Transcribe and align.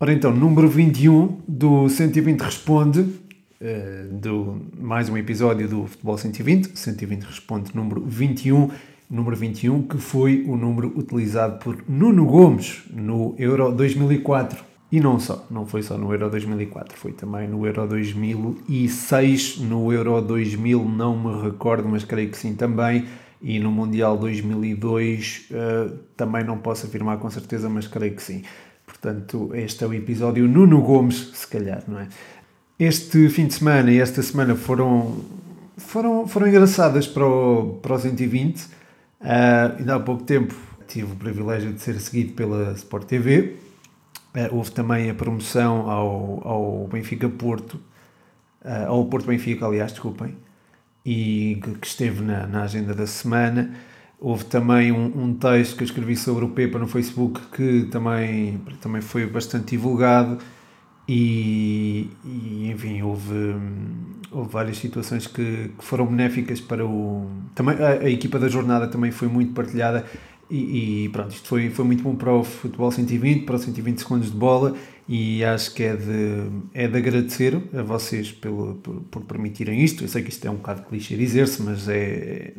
Ora 0.00 0.12
então, 0.12 0.32
número 0.32 0.68
21 0.68 1.40
do 1.48 1.88
120 1.88 2.40
Responde, 2.40 3.00
uh, 3.00 4.12
do 4.12 4.62
mais 4.78 5.08
um 5.08 5.16
episódio 5.16 5.68
do 5.68 5.88
Futebol 5.88 6.16
120. 6.16 6.78
120 6.78 7.22
Responde 7.24 7.74
número 7.74 8.04
21, 8.06 8.70
número 9.10 9.34
21 9.34 9.82
que 9.82 9.98
foi 9.98 10.44
o 10.46 10.56
número 10.56 10.96
utilizado 10.96 11.58
por 11.58 11.82
Nuno 11.88 12.24
Gomes 12.26 12.84
no 12.92 13.34
Euro 13.38 13.72
2004. 13.72 14.64
E 14.92 15.00
não 15.00 15.18
só, 15.18 15.44
não 15.50 15.66
foi 15.66 15.82
só 15.82 15.98
no 15.98 16.12
Euro 16.12 16.30
2004, 16.30 16.96
foi 16.96 17.10
também 17.10 17.48
no 17.48 17.66
Euro 17.66 17.88
2006, 17.88 19.58
no 19.58 19.92
Euro 19.92 20.22
2000 20.22 20.88
não 20.88 21.18
me 21.18 21.42
recordo, 21.42 21.88
mas 21.88 22.04
creio 22.04 22.30
que 22.30 22.38
sim 22.38 22.54
também, 22.54 23.04
e 23.42 23.58
no 23.58 23.70
Mundial 23.72 24.16
2002 24.16 25.48
uh, 25.50 25.54
eh, 25.54 25.92
também 26.16 26.42
não 26.42 26.58
posso 26.58 26.86
afirmar 26.86 27.18
com 27.18 27.28
certeza, 27.28 27.68
mas 27.68 27.86
creio 27.86 28.14
que 28.14 28.22
sim. 28.22 28.42
Portanto, 29.00 29.50
este 29.54 29.84
é 29.84 29.86
o 29.86 29.94
episódio 29.94 30.46
Nuno 30.48 30.82
Gomes, 30.82 31.30
se 31.34 31.46
calhar, 31.46 31.82
não 31.86 32.00
é? 32.00 32.08
Este 32.78 33.28
fim 33.28 33.46
de 33.46 33.54
semana 33.54 33.90
e 33.90 34.00
esta 34.00 34.22
semana 34.22 34.54
foram, 34.54 35.24
foram, 35.76 36.26
foram 36.26 36.48
engraçadas 36.48 37.06
para 37.06 37.26
o, 37.26 37.78
para 37.82 37.94
o 37.94 37.98
120. 37.98 38.56
Uh, 38.56 38.68
eh, 39.20 39.74
ainda 39.78 39.96
há 39.96 40.00
pouco 40.00 40.22
tempo 40.22 40.54
tive 40.86 41.12
o 41.12 41.16
privilégio 41.16 41.72
de 41.72 41.80
ser 41.80 42.00
seguido 42.00 42.32
pela 42.32 42.72
Sport 42.72 43.06
TV 43.06 43.56
Uh, 44.34 44.54
houve 44.54 44.70
também 44.70 45.08
a 45.08 45.14
promoção 45.14 45.90
ao, 45.90 46.46
ao 46.46 46.86
Benfica 46.86 47.28
Porto, 47.28 47.80
uh, 48.62 48.86
ao 48.86 49.04
Porto 49.06 49.26
Benfica, 49.26 49.64
aliás, 49.64 49.90
desculpem, 49.90 50.36
e 51.04 51.58
que, 51.62 51.74
que 51.78 51.86
esteve 51.86 52.22
na, 52.22 52.46
na, 52.46 52.62
agenda 52.62 52.94
da 52.94 53.06
semana. 53.06 53.74
Houve 54.20 54.44
também 54.46 54.90
um, 54.90 55.24
um, 55.24 55.34
texto 55.34 55.76
que 55.76 55.82
eu 55.82 55.86
escrevi 55.86 56.16
sobre 56.16 56.44
o 56.44 56.48
Pepa 56.48 56.78
no 56.78 56.88
Facebook 56.88 57.40
que 57.52 57.84
também, 57.90 58.60
também 58.80 59.00
foi 59.00 59.26
bastante 59.26 59.70
divulgado. 59.70 60.38
E, 61.08 62.10
e 62.24 62.70
enfim, 62.70 63.00
houve, 63.00 63.54
houve 64.30 64.50
várias 64.50 64.76
situações 64.76 65.26
que, 65.26 65.70
que 65.78 65.84
foram 65.84 66.06
benéficas 66.06 66.60
para 66.60 66.84
o. 66.84 67.30
Também, 67.54 67.76
a, 67.76 67.90
a 68.04 68.10
equipa 68.10 68.38
da 68.38 68.48
jornada 68.48 68.88
também 68.88 69.10
foi 69.10 69.28
muito 69.28 69.54
partilhada 69.54 70.04
e, 70.50 71.04
e, 71.04 71.08
pronto, 71.10 71.30
isto 71.30 71.46
foi, 71.46 71.68
foi 71.68 71.84
muito 71.84 72.02
bom 72.02 72.14
para 72.14 72.32
o 72.32 72.42
futebol 72.42 72.90
120, 72.90 73.44
para 73.44 73.56
os 73.56 73.62
120 73.62 73.98
segundos 73.98 74.30
de 74.30 74.36
bola 74.36 74.74
e 75.06 75.44
acho 75.44 75.74
que 75.74 75.82
é 75.82 75.94
de, 75.94 76.50
é 76.72 76.88
de 76.88 76.96
agradecer 76.96 77.62
a 77.74 77.82
vocês 77.82 78.32
pelo, 78.32 78.76
por, 78.76 79.00
por 79.10 79.22
permitirem 79.24 79.82
isto. 79.82 80.04
Eu 80.04 80.08
sei 80.08 80.22
que 80.22 80.30
isto 80.30 80.46
é 80.46 80.50
um 80.50 80.56
bocado 80.56 80.82
clichê 80.82 81.16
dizer-se, 81.16 81.62
mas 81.62 81.86
é, 81.88 82.54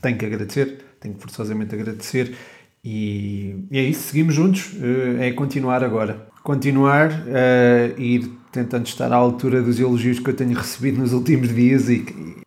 tenho 0.00 0.16
que 0.16 0.24
agradecer, 0.24 0.78
tenho 1.00 1.14
que 1.14 1.22
forçosamente 1.22 1.74
agradecer 1.74 2.36
e, 2.84 3.56
e 3.70 3.78
é 3.78 3.82
isso, 3.82 4.08
seguimos 4.08 4.34
juntos, 4.34 4.72
eh, 4.80 5.28
é 5.28 5.32
continuar 5.32 5.84
agora. 5.84 6.28
Continuar 6.42 7.10
a 7.12 8.00
ir 8.00 8.40
tentando 8.50 8.86
estar 8.86 9.12
à 9.12 9.16
altura 9.16 9.62
dos 9.62 9.78
elogios 9.78 10.18
que 10.18 10.28
eu 10.28 10.34
tenho 10.34 10.56
recebido 10.56 10.98
nos 10.98 11.12
últimos 11.12 11.54
dias 11.54 11.88
e, 11.88 12.04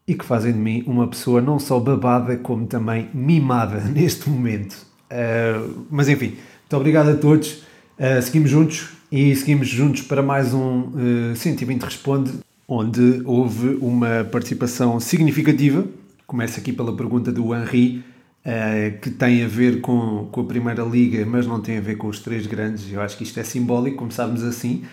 e 0.08 0.16
que 0.16 0.26
fazem 0.26 0.52
de 0.52 0.60
mim 0.60 0.84
uma 0.86 1.08
pessoa 1.08 1.42
não 1.42 1.60
só 1.60 1.80
babada, 1.80 2.36
como 2.38 2.68
também 2.68 3.10
mimada 3.14 3.80
neste 3.90 4.30
momento. 4.30 4.76
Uh, 5.12 5.86
mas 5.90 6.10
enfim, 6.10 6.36
muito 6.62 6.78
obrigado 6.78 7.10
a 7.10 7.16
todos. 7.16 7.64
Uh, 7.98 8.22
seguimos 8.22 8.50
juntos 8.50 8.90
e 9.12 9.36
seguimos 9.36 9.67
juntos 9.67 10.02
para 10.02 10.22
mais 10.22 10.54
um 10.54 11.32
uh, 11.32 11.36
120 11.36 11.84
Responde, 11.84 12.32
onde 12.67 13.22
houve 13.26 13.78
uma 13.80 14.23
participação 14.30 15.00
significativa. 15.00 15.86
Começa 16.26 16.60
aqui 16.60 16.73
pela 16.73 16.95
pergunta 16.95 17.32
do 17.32 17.54
Henri 17.56 18.04
uh, 18.45 18.99
que 18.99 19.09
tem 19.09 19.44
a 19.44 19.47
ver 19.47 19.81
com, 19.81 20.27
com 20.31 20.41
a 20.41 20.45
Primeira 20.45 20.83
Liga, 20.83 21.25
mas 21.25 21.47
não 21.47 21.61
tem 21.61 21.77
a 21.77 21.81
ver 21.81 21.95
com 21.95 22.08
os 22.08 22.19
três 22.19 22.45
grandes. 22.45 22.91
Eu 22.91 23.02
acho 23.02 23.17
que 23.17 23.23
isto 23.23 23.39
é 23.39 23.44
simbólico, 23.44 23.97
começarmos 23.97 24.44
assim. 24.44 24.83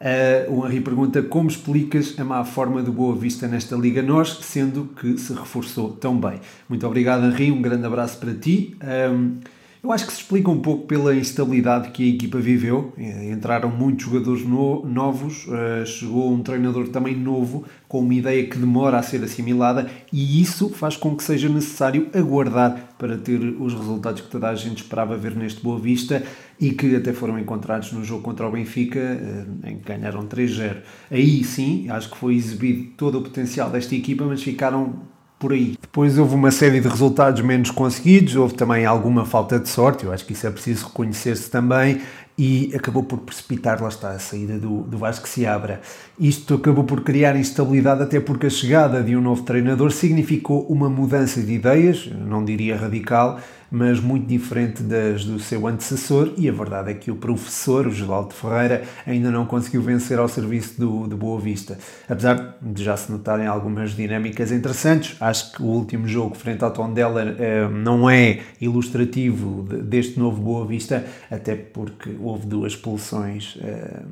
Uh, 0.00 0.52
o 0.52 0.66
Henri 0.66 0.80
pergunta 0.80 1.20
como 1.22 1.48
explicas 1.48 2.14
a 2.18 2.24
má 2.24 2.44
forma 2.44 2.82
do 2.82 2.92
Boa 2.92 3.16
Vista 3.16 3.48
nesta 3.48 3.74
Liga 3.74 4.00
Nós, 4.00 4.38
sendo 4.42 4.90
que 5.00 5.18
se 5.18 5.32
reforçou 5.32 5.90
tão 5.90 6.20
bem. 6.20 6.40
Muito 6.68 6.86
obrigado, 6.86 7.24
Henri, 7.24 7.50
um 7.50 7.60
grande 7.60 7.84
abraço 7.84 8.18
para 8.18 8.32
ti. 8.32 8.76
Um, 9.12 9.38
eu 9.82 9.92
acho 9.92 10.06
que 10.06 10.12
se 10.12 10.20
explica 10.20 10.50
um 10.50 10.60
pouco 10.60 10.86
pela 10.86 11.14
instabilidade 11.14 11.90
que 11.90 12.02
a 12.02 12.14
equipa 12.14 12.38
viveu. 12.38 12.92
Eh, 12.98 13.30
entraram 13.30 13.70
muitos 13.70 14.06
jogadores 14.06 14.44
no, 14.44 14.84
novos, 14.84 15.46
uh, 15.46 15.86
chegou 15.86 16.32
um 16.32 16.42
treinador 16.42 16.88
também 16.88 17.16
novo, 17.16 17.64
com 17.86 18.00
uma 18.00 18.12
ideia 18.12 18.44
que 18.46 18.58
demora 18.58 18.98
a 18.98 19.02
ser 19.02 19.22
assimilada, 19.22 19.88
e 20.12 20.42
isso 20.42 20.68
faz 20.68 20.96
com 20.96 21.16
que 21.16 21.22
seja 21.22 21.48
necessário 21.48 22.08
aguardar 22.12 22.87
para 22.98 23.16
ter 23.16 23.38
os 23.38 23.72
resultados 23.72 24.20
que 24.20 24.28
toda 24.28 24.48
a 24.48 24.54
gente 24.54 24.82
esperava 24.82 25.16
ver 25.16 25.34
neste 25.36 25.62
Boa 25.62 25.78
Vista 25.78 26.22
e 26.60 26.72
que 26.72 26.96
até 26.96 27.12
foram 27.12 27.38
encontrados 27.38 27.92
no 27.92 28.04
jogo 28.04 28.22
contra 28.22 28.46
o 28.46 28.50
Benfica, 28.50 28.98
uh, 28.98 29.68
em 29.68 29.78
que 29.78 29.84
ganharam 29.84 30.26
3-0. 30.26 30.78
Aí 31.10 31.44
sim, 31.44 31.88
acho 31.88 32.10
que 32.10 32.16
foi 32.16 32.34
exibido 32.34 32.90
todo 32.96 33.18
o 33.18 33.22
potencial 33.22 33.70
desta 33.70 33.94
equipa, 33.94 34.24
mas 34.24 34.42
ficaram 34.42 34.94
por 35.38 35.52
aí. 35.52 35.76
Depois 35.80 36.18
houve 36.18 36.34
uma 36.34 36.50
série 36.50 36.80
de 36.80 36.88
resultados 36.88 37.40
menos 37.42 37.70
conseguidos, 37.70 38.34
houve 38.34 38.54
também 38.54 38.84
alguma 38.84 39.24
falta 39.24 39.58
de 39.58 39.68
sorte, 39.68 40.04
eu 40.04 40.12
acho 40.12 40.26
que 40.26 40.32
isso 40.32 40.46
é 40.46 40.50
preciso 40.50 40.86
reconhecer-se 40.86 41.48
também, 41.48 42.00
e 42.38 42.70
acabou 42.72 43.02
por 43.02 43.18
precipitar, 43.18 43.82
lá 43.82 43.88
está, 43.88 44.12
a 44.12 44.18
saída 44.20 44.56
do, 44.60 44.82
do 44.82 44.96
Vasco 44.96 45.28
Seabra. 45.28 45.80
Isto 46.20 46.54
acabou 46.54 46.84
por 46.84 47.02
criar 47.02 47.34
instabilidade, 47.34 48.04
até 48.04 48.20
porque 48.20 48.46
a 48.46 48.50
chegada 48.50 49.02
de 49.02 49.16
um 49.16 49.20
novo 49.20 49.42
treinador 49.42 49.90
significou 49.90 50.64
uma 50.68 50.88
mudança 50.88 51.42
de 51.42 51.52
ideias, 51.52 52.08
não 52.26 52.44
diria 52.44 52.76
radical, 52.76 53.40
mas 53.70 54.00
muito 54.00 54.26
diferente 54.26 54.82
das 54.82 55.24
do 55.24 55.38
seu 55.38 55.66
antecessor, 55.66 56.32
e 56.36 56.48
a 56.48 56.52
verdade 56.52 56.90
é 56.90 56.94
que 56.94 57.10
o 57.10 57.16
professor, 57.16 57.86
o 57.86 57.90
Geraldo 57.90 58.34
Ferreira, 58.34 58.82
ainda 59.06 59.30
não 59.30 59.44
conseguiu 59.46 59.82
vencer 59.82 60.18
ao 60.18 60.28
serviço 60.28 60.80
do, 60.80 61.06
do 61.06 61.16
Boa 61.16 61.40
Vista. 61.40 61.78
Apesar 62.08 62.56
de 62.60 62.82
já 62.82 62.96
se 62.96 63.10
notarem 63.10 63.46
algumas 63.46 63.92
dinâmicas 63.92 64.50
interessantes, 64.52 65.16
acho 65.20 65.52
que 65.52 65.62
o 65.62 65.66
último 65.66 66.06
jogo 66.06 66.34
frente 66.34 66.64
ao 66.64 66.70
Tondela 66.70 67.22
eh, 67.38 67.68
não 67.68 68.08
é 68.08 68.40
ilustrativo 68.60 69.62
deste 69.62 70.18
novo 70.18 70.40
Boa 70.40 70.66
Vista, 70.66 71.04
até 71.30 71.54
porque 71.54 72.16
houve 72.20 72.46
duas 72.46 72.72
expulsões. 72.72 73.58
Eh, 73.60 74.02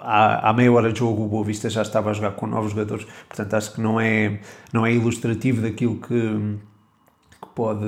à, 0.00 0.50
à 0.50 0.52
meia 0.52 0.72
hora 0.72 0.92
de 0.92 0.98
jogo 0.98 1.24
o 1.24 1.28
Boa 1.28 1.44
Vista 1.44 1.68
já 1.68 1.82
estava 1.82 2.10
a 2.10 2.12
jogar 2.12 2.32
com 2.32 2.46
novos 2.46 2.70
jogadores, 2.70 3.06
portanto 3.28 3.54
acho 3.54 3.74
que 3.74 3.80
não 3.80 4.00
é, 4.00 4.40
não 4.72 4.86
é 4.86 4.92
ilustrativo 4.92 5.62
daquilo 5.62 5.96
que 5.96 6.58
pode, 7.58 7.86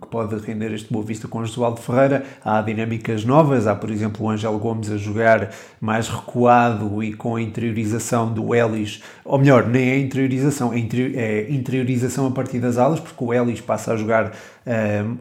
que 0.00 0.06
pode 0.08 0.36
render 0.46 0.72
este 0.72 0.92
Boa 0.92 1.04
Vista 1.04 1.26
com 1.26 1.40
o 1.40 1.44
Josualdo 1.44 1.80
Ferreira. 1.80 2.24
Há 2.44 2.62
dinâmicas 2.62 3.24
novas, 3.24 3.66
há 3.66 3.74
por 3.74 3.90
exemplo 3.90 4.24
o 4.24 4.30
Ângelo 4.30 4.60
Gomes 4.60 4.92
a 4.92 4.96
jogar 4.96 5.50
mais 5.80 6.08
recuado 6.08 7.02
e 7.02 7.12
com 7.12 7.34
a 7.34 7.42
interiorização 7.42 8.32
do 8.32 8.54
Ellis, 8.54 9.02
ou 9.24 9.36
melhor, 9.36 9.66
nem 9.66 9.90
é 9.90 9.98
interiorização, 9.98 10.72
é, 10.72 10.78
é 10.78 11.50
interiorização 11.50 12.28
a 12.28 12.30
partir 12.30 12.60
das 12.60 12.78
alas, 12.78 13.00
porque 13.00 13.24
o 13.24 13.34
Ellis 13.34 13.60
passa 13.60 13.92
a 13.92 13.96
jogar 13.96 14.26
uh, 14.28 15.18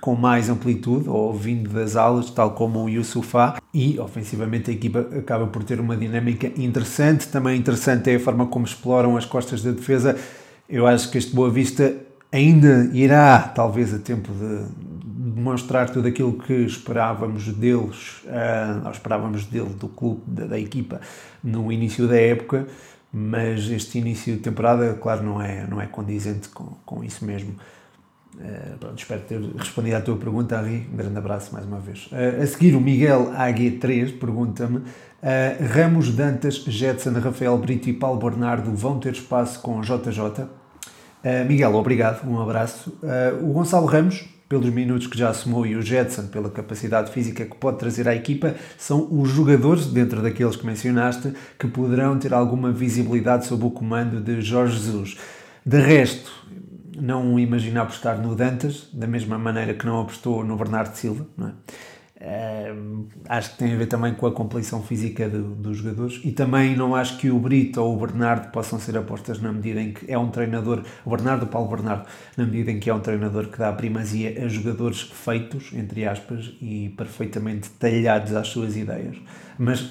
com 0.00 0.14
mais 0.14 0.48
amplitude, 0.48 1.08
ou 1.08 1.34
vindo 1.34 1.70
das 1.70 1.96
alas, 1.96 2.30
tal 2.30 2.52
como 2.52 2.84
o 2.84 2.88
Yusufá, 2.88 3.60
e 3.74 3.98
ofensivamente 3.98 4.70
a 4.70 4.74
equipa 4.74 5.00
acaba 5.18 5.48
por 5.48 5.64
ter 5.64 5.80
uma 5.80 5.96
dinâmica 5.96 6.46
interessante. 6.56 7.26
Também 7.26 7.58
interessante 7.58 8.10
é 8.10 8.14
a 8.14 8.20
forma 8.20 8.46
como 8.46 8.64
exploram 8.64 9.16
as 9.16 9.26
costas 9.26 9.60
da 9.60 9.72
defesa. 9.72 10.16
Eu 10.68 10.86
acho 10.86 11.10
que 11.10 11.18
este 11.18 11.34
Boa 11.34 11.50
Vista 11.50 12.08
ainda 12.32 12.90
irá, 12.92 13.38
talvez, 13.40 13.92
a 13.92 13.98
tempo 13.98 14.32
de 14.32 14.64
demonstrar 15.34 15.90
tudo 15.90 16.08
aquilo 16.08 16.34
que 16.34 16.52
esperávamos 16.52 17.48
deles, 17.48 18.22
uh, 18.24 18.90
esperávamos 18.90 19.46
dele, 19.46 19.70
do 19.70 19.88
clube, 19.88 20.22
da, 20.26 20.46
da, 20.46 20.60
equipa, 20.60 21.00
no 21.42 21.72
início 21.72 22.06
da 22.06 22.20
época, 22.20 22.66
mas 23.12 23.68
este 23.70 23.98
início 23.98 24.34
de 24.36 24.40
temporada, 24.40 24.94
claro, 24.94 25.22
não 25.22 25.40
é, 25.40 25.66
não 25.66 25.80
é 25.80 25.86
condizente 25.86 26.48
com, 26.50 26.76
com 26.84 27.02
isso 27.02 27.24
mesmo. 27.24 27.54
Uh, 28.36 28.78
pronto, 28.78 28.98
espero 28.98 29.20
ter 29.22 29.40
respondido 29.56 29.96
à 29.96 30.00
tua 30.00 30.16
pergunta, 30.16 30.56
Ari. 30.56 30.88
Um 30.92 30.96
grande 30.96 31.18
abraço 31.18 31.52
mais 31.52 31.66
uma 31.66 31.80
vez. 31.80 32.06
Uh, 32.06 32.42
a 32.42 32.46
seguir, 32.46 32.74
o 32.76 32.80
Miguel 32.80 33.32
AG3 33.32 34.18
pergunta-me: 34.18 34.78
uh, 34.78 34.84
Ramos, 35.68 36.14
Dantas, 36.14 36.56
Jetson, 36.66 37.12
Rafael 37.18 37.58
Brito 37.58 37.90
e 37.90 37.92
Paulo 37.92 38.20
Bernardo 38.20 38.72
vão 38.72 39.00
ter 39.00 39.12
espaço 39.12 39.60
com 39.60 39.80
JJ? 39.80 40.46
Uh, 41.22 41.46
Miguel, 41.46 41.74
obrigado, 41.74 42.26
um 42.26 42.40
abraço. 42.40 42.98
Uh, 43.02 43.44
o 43.48 43.52
Gonçalo 43.52 43.86
Ramos, 43.86 44.24
pelos 44.48 44.70
minutos 44.70 45.06
que 45.06 45.18
já 45.18 45.28
assumou, 45.28 45.66
e 45.66 45.76
o 45.76 45.82
Jetson, 45.82 46.28
pela 46.28 46.50
capacidade 46.50 47.10
física 47.12 47.44
que 47.44 47.56
pode 47.56 47.78
trazer 47.78 48.08
à 48.08 48.14
equipa, 48.14 48.54
são 48.78 49.06
os 49.10 49.28
jogadores, 49.28 49.86
dentro 49.86 50.22
daqueles 50.22 50.56
que 50.56 50.66
mencionaste, 50.66 51.32
que 51.58 51.68
poderão 51.68 52.18
ter 52.18 52.32
alguma 52.32 52.72
visibilidade 52.72 53.46
sob 53.46 53.64
o 53.66 53.70
comando 53.70 54.20
de 54.20 54.40
Jorge 54.40 54.78
Jesus. 54.78 55.18
De 55.64 55.78
resto, 55.78 56.32
não 56.98 57.38
imagina 57.38 57.82
apostar 57.82 58.20
no 58.20 58.34
Dantas, 58.34 58.88
da 58.92 59.06
mesma 59.06 59.38
maneira 59.38 59.74
que 59.74 59.86
não 59.86 60.00
apostou 60.00 60.44
no 60.44 60.56
Bernardo 60.56 60.94
Silva, 60.94 61.26
não 61.36 61.48
é? 61.48 61.52
Uh, 62.20 63.08
acho 63.30 63.52
que 63.52 63.56
tem 63.56 63.72
a 63.72 63.76
ver 63.78 63.86
também 63.86 64.12
com 64.12 64.26
a 64.26 64.30
composição 64.30 64.82
física 64.82 65.26
do, 65.26 65.54
dos 65.54 65.78
jogadores 65.78 66.20
e 66.22 66.30
também 66.30 66.76
não 66.76 66.94
acho 66.94 67.16
que 67.16 67.30
o 67.30 67.38
Brito 67.38 67.80
ou 67.80 67.96
o 67.96 67.98
Bernardo 67.98 68.50
possam 68.52 68.78
ser 68.78 68.98
apostas 68.98 69.40
na 69.40 69.50
medida 69.50 69.80
em 69.80 69.94
que 69.94 70.12
é 70.12 70.18
um 70.18 70.28
treinador, 70.28 70.82
o 71.02 71.08
Bernardo, 71.08 71.44
o 71.44 71.46
Paulo 71.46 71.70
Bernardo, 71.70 72.04
na 72.36 72.44
medida 72.44 72.72
em 72.72 72.78
que 72.78 72.90
é 72.90 72.94
um 72.94 73.00
treinador 73.00 73.48
que 73.48 73.58
dá 73.58 73.72
primazia 73.72 74.44
a 74.44 74.48
jogadores 74.48 75.00
feitos, 75.00 75.72
entre 75.72 76.06
aspas, 76.06 76.52
e 76.60 76.92
perfeitamente 76.94 77.70
talhados 77.70 78.34
às 78.34 78.48
suas 78.48 78.76
ideias. 78.76 79.16
Mas 79.58 79.90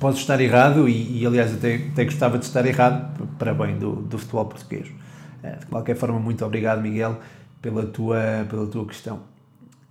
posso 0.00 0.18
estar 0.18 0.40
errado 0.40 0.88
e, 0.88 1.20
e 1.20 1.24
aliás, 1.24 1.54
até, 1.54 1.76
até 1.76 2.06
gostava 2.06 2.38
de 2.38 2.46
estar 2.46 2.66
errado 2.66 3.28
para 3.38 3.54
bem 3.54 3.78
do, 3.78 4.02
do 4.02 4.18
futebol 4.18 4.46
português. 4.46 4.88
Uh, 5.44 5.60
de 5.60 5.66
qualquer 5.66 5.94
forma, 5.94 6.18
muito 6.18 6.44
obrigado, 6.44 6.82
Miguel, 6.82 7.20
pela 7.62 7.86
tua, 7.86 8.18
pela 8.50 8.66
tua 8.66 8.84
questão. 8.84 9.30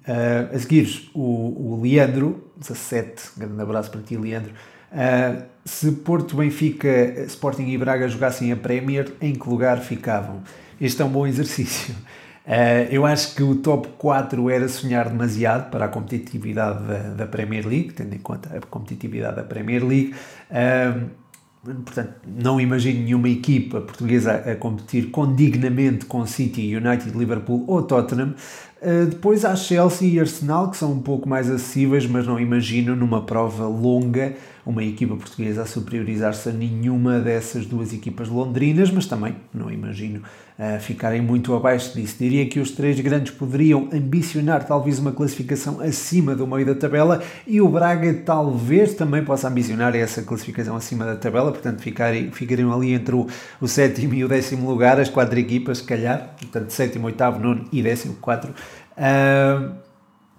Uh, 0.10 0.56
a 0.56 0.58
seguir, 0.58 1.12
o, 1.14 1.76
o 1.76 1.80
Leandro, 1.84 2.52
17, 2.58 3.34
grande 3.38 3.62
abraço 3.62 3.92
para 3.92 4.02
ti, 4.02 4.18
Leandro. 4.18 4.52
Uh, 4.92 5.44
se 5.64 5.92
Porto, 5.92 6.36
Benfica, 6.36 6.90
Sporting 7.28 7.68
e 7.68 7.78
Braga 7.78 8.08
jogassem 8.08 8.52
a 8.52 8.56
Premier, 8.56 9.14
em 9.22 9.36
que 9.36 9.48
lugar 9.48 9.80
ficavam? 9.82 10.42
Este 10.82 11.00
é 11.04 11.06
um 11.06 11.10
bom 11.10 11.28
exercício. 11.28 11.94
Uh, 11.94 12.90
eu 12.90 13.06
acho 13.06 13.36
que 13.36 13.44
o 13.44 13.58
top 13.58 13.90
4 14.00 14.50
era 14.50 14.68
sonhar 14.68 15.08
demasiado 15.10 15.70
para 15.70 15.86
a 15.86 15.88
competitividade 15.88 16.84
da, 16.88 16.98
da 17.10 17.28
Premier 17.28 17.68
League, 17.68 17.92
tendo 17.92 18.16
em 18.16 18.18
conta 18.18 18.58
a 18.58 18.62
competitividade 18.62 19.36
da 19.36 19.44
Premier 19.44 19.86
League. 19.86 20.16
Uh, 20.50 21.08
Portanto, 21.62 22.14
não 22.26 22.60
imagino 22.60 23.04
nenhuma 23.04 23.28
equipa 23.28 23.82
portuguesa 23.82 24.34
a 24.34 24.56
competir 24.56 25.12
com 25.12 25.36
dignamente 25.36 26.06
com 26.06 26.26
City, 26.26 26.74
United, 26.74 27.18
Liverpool 27.18 27.66
ou 27.68 27.84
Tottenham. 27.84 28.34
Uh, 28.82 29.08
depois 29.08 29.44
há 29.44 29.54
Chelsea 29.58 30.08
e 30.08 30.20
Arsenal, 30.22 30.72
que 30.72 30.78
são 30.78 30.94
um 30.94 31.02
pouco 31.02 31.28
mais 31.28 31.50
acessíveis, 31.50 32.08
mas 32.08 32.26
não 32.26 32.40
imagino 32.40 32.96
numa 32.96 33.26
prova 33.26 33.68
longa 33.68 34.36
uma 34.70 34.84
equipa 34.84 35.16
portuguesa 35.16 35.64
a 35.64 35.66
superiorizar-se 35.66 36.48
a 36.48 36.52
nenhuma 36.52 37.20
dessas 37.20 37.66
duas 37.66 37.92
equipas 37.92 38.30
londrinas, 38.30 38.92
mas 38.92 39.08
também 39.08 39.36
não 39.52 39.72
imagino 39.72 40.22
uh, 40.60 40.80
ficarem 40.80 41.20
muito 41.24 41.56
abaixo 41.56 41.96
disso. 41.96 42.18
Diria 42.20 42.48
que 42.48 42.60
os 42.60 42.70
três 42.70 43.00
grandes 43.00 43.34
poderiam 43.34 43.90
ambicionar 43.92 44.68
talvez 44.68 45.00
uma 45.00 45.12
classificação 45.12 45.82
acima 45.82 46.36
do 46.36 46.46
meio 46.46 46.68
da 46.68 46.76
tabela 46.76 47.20
e 47.48 47.60
o 47.60 47.68
Braga 47.68 48.14
talvez 48.24 48.94
também 48.94 49.26
possa 49.26 49.48
ambicionar 49.48 49.96
essa 49.96 50.22
classificação 50.22 50.76
acima 50.76 51.04
da 51.04 51.16
tabela, 51.16 51.52
portanto 51.52 51.82
ficarem, 51.82 52.30
ficariam 52.32 52.72
ali 52.72 52.94
entre 52.94 53.16
o, 53.16 53.26
o 53.60 53.68
sétimo 53.68 54.14
e 54.14 54.24
o 54.24 54.28
décimo 54.28 54.70
lugar, 54.70 55.00
as 55.00 55.10
quatro 55.10 55.40
equipas, 55.40 55.80
se 55.80 55.84
calhar, 55.84 56.36
portanto 56.40 56.70
sétimo, 56.70 57.08
oitavo, 57.08 57.40
nono 57.40 57.66
e 57.72 57.82
décimo, 57.82 58.18
quatro. 58.22 58.54
Uh, 58.92 59.74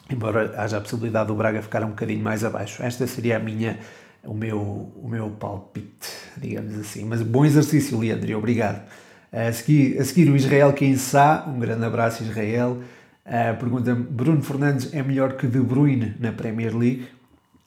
embora 0.09 0.55
haja 0.57 0.77
a 0.77 0.81
possibilidade 0.81 1.27
do 1.27 1.35
Braga 1.35 1.63
ficar 1.63 1.83
um 1.83 1.89
bocadinho 1.89 2.23
mais 2.23 2.45
abaixo. 2.45 2.81
Esta 2.81 3.09
seria 3.09 3.39
a 3.39 3.41
minha 3.41 3.79
o 4.25 4.35
meu, 4.35 4.59
o 4.61 5.09
meu 5.09 5.31
palpite, 5.31 6.09
digamos 6.37 6.79
assim. 6.79 7.05
Mas 7.05 7.23
bom 7.23 7.45
exercício, 7.45 7.99
Leandro, 7.99 8.37
obrigado. 8.37 8.83
A 9.33 9.53
seguir, 9.53 9.99
a 10.01 10.05
seguir 10.05 10.31
o 10.31 10.37
Israel 10.37 10.73
Quensá, 10.73 11.45
um 11.47 11.59
grande 11.59 11.85
abraço, 11.85 12.23
Israel. 12.23 12.79
Uh, 13.25 13.57
Pergunta-me: 13.59 14.03
Bruno 14.03 14.43
Fernandes 14.43 14.93
é 14.93 15.03
melhor 15.03 15.35
que 15.35 15.47
De 15.47 15.61
Bruyne 15.61 16.15
na 16.19 16.33
Premier 16.33 16.77
League? 16.77 17.07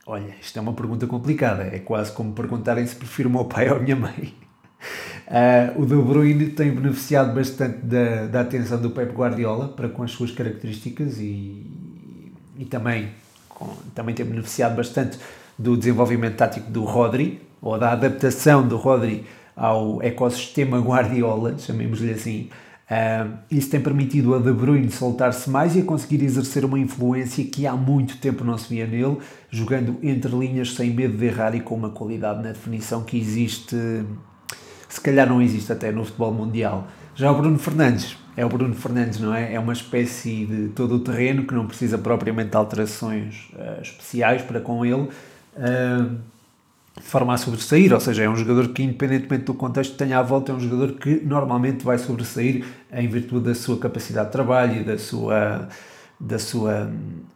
Olha, 0.06 0.36
isto 0.42 0.60
é 0.60 0.62
uma 0.62 0.74
pergunta 0.74 1.08
complicada. 1.08 1.64
É 1.64 1.80
quase 1.80 2.12
como 2.12 2.34
perguntarem 2.34 2.86
se 2.86 2.96
prefiro 2.96 3.30
o 3.30 3.32
meu 3.32 3.46
pai 3.46 3.70
ou 3.70 3.78
a 3.78 3.80
minha 3.80 3.96
mãe. 3.96 4.34
Uh, 5.28 5.80
o 5.82 5.86
De 5.86 5.96
Bruyne 5.96 6.50
tem 6.50 6.72
beneficiado 6.72 7.34
bastante 7.34 7.78
da, 7.78 8.28
da 8.28 8.42
atenção 8.42 8.82
do 8.82 8.90
Pep 8.90 9.14
Guardiola 9.14 9.70
para 9.70 9.88
com 9.88 10.04
as 10.04 10.12
suas 10.12 10.32
características 10.32 11.18
e, 11.20 11.66
e 12.58 12.66
também, 12.66 13.12
com, 13.48 13.74
também 13.96 14.14
tem 14.14 14.26
beneficiado 14.26 14.76
bastante 14.76 15.18
do 15.58 15.78
desenvolvimento 15.78 16.36
tático 16.36 16.70
do 16.72 16.84
Rodri, 16.84 17.42
ou 17.62 17.78
da 17.80 17.92
adaptação 17.92 18.68
do 18.68 18.78
Rodri 18.78 19.26
ao 19.56 20.02
ecossistema 20.02 20.80
Guardiola, 20.80 21.58
chamemos-lhe 21.58 22.12
assim. 22.12 22.50
Uh, 22.84 23.38
isso 23.50 23.70
tem 23.70 23.80
permitido 23.80 24.36
a 24.36 24.40
De 24.40 24.52
Bruyne 24.52 24.92
soltar-se 24.92 25.50
mais 25.50 25.76
e 25.76 25.80
a 25.80 25.84
conseguir 25.84 26.22
exercer 26.24 26.66
uma 26.66 26.78
influência 26.78 27.44
que 27.46 27.66
há 27.66 27.74
muito 27.74 28.18
tempo 28.18 28.44
não 28.44 28.58
se 28.58 28.70
via 28.70 28.86
nele, 28.86 29.18
jogando 29.50 29.98
entre 30.04 30.30
linhas 30.36 30.74
sem 30.74 30.92
medo 30.92 31.18
de 31.18 31.26
errar 31.26 31.56
e 31.56 31.62
com 31.62 31.76
uma 31.76 31.90
qualidade 31.90 32.44
na 32.44 32.52
definição 32.52 33.04
que 33.04 33.18
existe, 33.18 33.76
se 34.90 35.02
calhar 35.02 35.28
não 35.28 35.42
existe 35.42 35.72
até 35.72 35.92
no 35.92 36.04
futebol 36.04 36.34
mundial. 36.34 36.88
Já 37.16 37.32
o 37.32 37.36
Bruno 37.36 37.58
Fernandes, 37.58 38.18
é 38.36 38.46
o 38.46 38.50
Bruno 38.50 38.76
Fernandes, 38.76 39.20
não 39.20 39.34
é? 39.34 39.54
É 39.54 39.60
uma 39.60 39.74
espécie 39.74 40.46
de 40.46 40.70
todo 40.70 40.96
o 40.96 41.00
terreno 41.00 41.46
que 41.46 41.54
não 41.54 41.66
precisa 41.66 41.98
propriamente 41.98 42.50
de 42.50 42.58
alterações 42.58 43.50
uh, 43.54 43.82
especiais 43.82 44.42
para 44.42 44.60
com 44.60 44.86
ele, 44.86 45.08
de 45.56 47.04
forma 47.04 47.34
a 47.34 47.38
sobressair, 47.38 47.92
ou 47.92 48.00
seja, 48.00 48.24
é 48.24 48.30
um 48.30 48.36
jogador 48.36 48.70
que, 48.70 48.84
independentemente 48.84 49.46
do 49.46 49.54
contexto 49.54 49.94
que 49.94 49.98
tenha 49.98 50.20
à 50.20 50.22
volta, 50.22 50.52
é 50.52 50.56
um 50.56 50.60
jogador 50.60 50.94
que 50.94 51.22
normalmente 51.26 51.84
vai 51.84 51.98
sobressair 51.98 52.64
em 52.92 53.08
virtude 53.08 53.46
da 53.46 53.56
sua 53.56 53.78
capacidade 53.80 54.28
de 54.28 54.32
trabalho 54.32 54.82
e 54.82 54.84
da 54.84 54.98
sua, 54.98 55.68
da 56.20 56.38
sua 56.38 56.92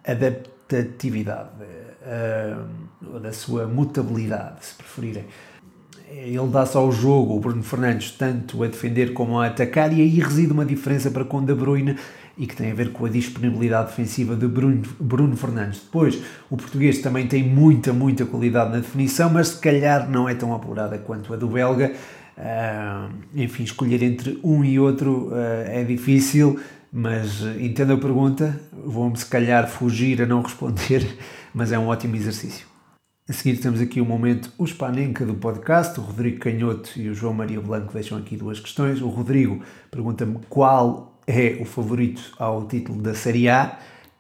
adaptatividade, 0.06 1.50
uh, 2.04 3.20
da 3.20 3.34
sua 3.34 3.66
mutabilidade, 3.66 4.64
se 4.64 4.76
preferirem. 4.76 5.26
Ele 6.10 6.48
dá 6.48 6.66
só 6.66 6.88
o 6.88 6.92
jogo, 6.92 7.36
o 7.36 7.40
Bruno 7.40 7.64
Fernandes, 7.64 8.12
tanto 8.12 8.64
a 8.64 8.68
defender 8.68 9.12
como 9.14 9.40
a 9.40 9.48
atacar, 9.48 9.92
e 9.92 10.02
aí 10.02 10.20
reside 10.20 10.54
uma 10.54 10.66
diferença 10.66 11.10
para 11.10 11.26
com 11.26 11.44
De 11.44 11.54
Bruyne, 11.54 11.98
e 12.38 12.46
que 12.46 12.56
tem 12.56 12.72
a 12.72 12.74
ver 12.74 12.92
com 12.92 13.06
a 13.06 13.10
disponibilidade 13.10 13.90
defensiva 13.90 14.36
de 14.36 14.48
Bruno, 14.48 14.84
Bruno 15.00 15.36
Fernandes. 15.36 15.82
Depois, 15.82 16.22
o 16.50 16.58
português 16.58 17.00
também 17.00 17.28
tem 17.28 17.44
muita, 17.44 17.92
muita 17.92 18.26
qualidade 18.26 18.72
na 18.72 18.78
definição, 18.78 19.30
mas 19.30 19.50
se 19.50 19.60
calhar 19.60 20.10
não 20.10 20.30
é 20.30 20.36
tão 20.36 20.54
apurada 20.54 20.98
quanto 21.00 21.34
a 21.34 21.38
do 21.38 21.48
belga. 21.48 21.94
Uh, 22.38 23.12
enfim, 23.34 23.64
escolher 23.64 24.04
entre 24.04 24.40
um 24.44 24.64
e 24.64 24.80
outro 24.80 25.30
uh, 25.30 25.66
é 25.66 25.84
difícil, 25.84 26.60
mas 26.92 27.42
entendo 27.60 27.94
a 27.94 27.98
pergunta, 27.98 28.60
vou-me 28.72 29.18
se 29.18 29.26
calhar 29.26 29.68
fugir 29.68 30.22
a 30.22 30.26
não 30.28 30.44
responder, 30.44 31.18
mas 31.52 31.72
é 31.72 31.80
um 31.80 31.88
ótimo 31.88 32.16
exercício. 32.16 32.68
A 33.28 33.34
seguir 33.34 33.58
temos 33.58 33.82
aqui 33.82 34.00
o 34.00 34.04
um 34.06 34.08
momento 34.08 34.54
o 34.58 34.66
Spanenka 34.66 35.26
do 35.26 35.34
podcast, 35.34 36.00
o 36.00 36.04
Rodrigo 36.04 36.40
Canhoto 36.40 36.92
e 36.96 37.10
o 37.10 37.14
João 37.14 37.34
Maria 37.34 37.60
Blanco 37.60 37.92
deixam 37.92 38.18
aqui 38.18 38.38
duas 38.38 38.60
questões. 38.60 39.02
O 39.02 39.10
Rodrigo 39.10 39.62
pergunta-me 39.92 40.38
qual 40.48 41.17
é 41.28 41.58
o 41.60 41.66
favorito 41.66 42.22
ao 42.40 42.66
título 42.66 43.02
da 43.02 43.14
Série 43.14 43.50
A. 43.50 43.78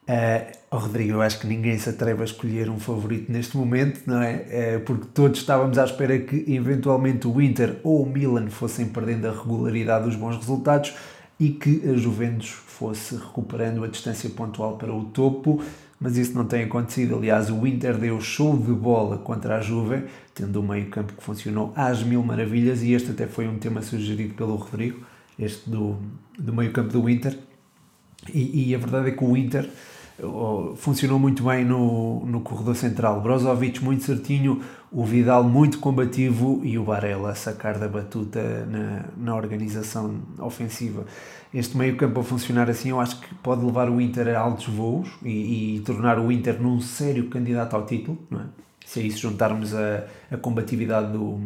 Uh, 0.09 0.57
oh, 0.71 0.77
Rodrigo, 0.77 1.13
eu 1.13 1.21
acho 1.21 1.39
que 1.39 1.48
ninguém 1.48 1.77
se 1.77 1.89
atreve 1.89 2.21
a 2.21 2.25
escolher 2.25 2.69
um 2.69 2.80
favorito 2.80 3.31
neste 3.31 3.56
momento, 3.56 4.01
não 4.06 4.21
é? 4.21 4.77
Uh, 4.77 4.80
porque 4.81 5.07
todos 5.13 5.39
estávamos 5.39 5.77
à 5.77 5.86
espera 5.86 6.19
que 6.19 6.45
eventualmente 6.54 7.27
o 7.27 7.42
Inter 7.42 7.80
ou 7.83 8.04
o 8.04 8.09
Milan 8.09 8.50
fossem 8.50 8.88
perdendo 8.88 9.27
a 9.27 9.31
regularidade 9.31 10.06
dos 10.06 10.15
bons 10.15 10.36
resultados 10.36 10.94
e 11.39 11.50
que 11.50 11.89
a 11.89 11.95
Juventus 11.95 12.50
fosse 12.50 13.15
recuperando 13.15 13.83
a 13.83 13.88
distância 13.88 14.30
pontual 14.30 14.77
para 14.77 14.94
o 14.94 15.06
topo, 15.06 15.63
mas 16.00 16.18
isso 16.18 16.33
não 16.33 16.45
tem 16.45 16.63
acontecido. 16.63 17.15
Aliás, 17.15 17.50
o 17.50 17.65
Inter 17.65 17.98
deu 17.98 18.19
show 18.19 18.57
de 18.57 18.71
bola 18.71 19.18
contra 19.18 19.57
a 19.57 19.62
Juve, 19.62 20.04
tendo 20.33 20.59
um 20.59 20.68
meio-campo 20.68 21.13
que 21.13 21.23
funcionou 21.23 21.71
às 21.76 22.04
mil 22.04 22.23
maravilhas, 22.23 22.81
e 22.81 22.94
este 22.94 23.11
até 23.11 23.28
foi 23.28 23.47
um 23.47 23.57
tema 23.57 23.81
sugerido 23.81 24.33
pelo 24.33 24.56
Rodrigo 24.56 25.06
este 25.40 25.70
do, 25.70 25.98
do 26.38 26.54
meio 26.54 26.72
campo 26.72 26.92
do 26.92 27.10
Inter, 27.10 27.38
e, 28.34 28.70
e, 28.70 28.76
a 28.76 28.78
verdade 28.78 29.10
é 29.10 29.12
que 29.12 29.24
o 29.24 29.38
Inter 29.38 29.70
oh, 30.22 30.74
funcionou 30.76 31.20
muito 31.20 31.44
bem 31.44 31.64
no, 31.64 32.26
no 32.26 32.42
corredor 32.42 32.76
central. 32.76 33.22
Brozovic 33.22 33.84
muito 33.84 34.04
certinho, 34.04 34.62
o 34.92 35.06
Vidal 35.06 35.44
muito 35.44 35.80
combativo 35.80 36.62
e 36.64 36.78
o 36.78 36.84
Barella 36.84 37.32
a 37.32 37.36
sacar 37.36 37.78
da 37.78 37.88
batuta 37.88 38.66
na, 38.66 39.06
na 39.16 39.36
organização 39.36 40.20
ofensiva. 40.40 41.06
Este 41.54 41.78
meio 41.78 41.96
campo 41.96 42.20
a 42.20 42.24
funcionar 42.24 42.70
assim 42.70 42.90
eu 42.90 43.00
acho 43.00 43.20
que 43.22 43.34
pode 43.36 43.64
levar 43.64 43.90
o 43.90 44.02
Inter 44.02 44.36
a 44.36 44.40
altos 44.40 44.68
voos 44.68 45.10
e, 45.24 45.78
e 45.78 45.80
tornar 45.82 46.20
o 46.20 46.32
Inter 46.32 46.62
num 46.62 46.82
sério 46.82 47.30
candidato 47.30 47.76
ao 47.76 47.86
título, 47.86 48.18
é? 48.34 48.46
se 48.86 49.00
a 49.00 49.04
isso 49.04 49.20
juntarmos 49.20 49.74
a, 49.74 50.06
a 50.32 50.38
combatividade 50.38 51.12
do, 51.12 51.40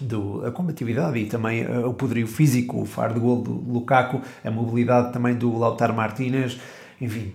do, 0.00 0.46
a 0.46 0.50
combatividade 0.50 1.18
e 1.18 1.26
também 1.26 1.66
uh, 1.66 1.88
o 1.88 1.94
poderio 1.94 2.26
físico, 2.26 2.82
o 2.82 2.84
faro 2.84 3.14
de 3.14 3.20
gol 3.20 3.42
do 3.42 3.52
Lukaku, 3.52 4.20
a 4.44 4.50
mobilidade 4.50 5.12
também 5.12 5.34
do 5.34 5.56
Lautaro 5.58 5.94
Martínez, 5.94 6.60
enfim, 7.00 7.32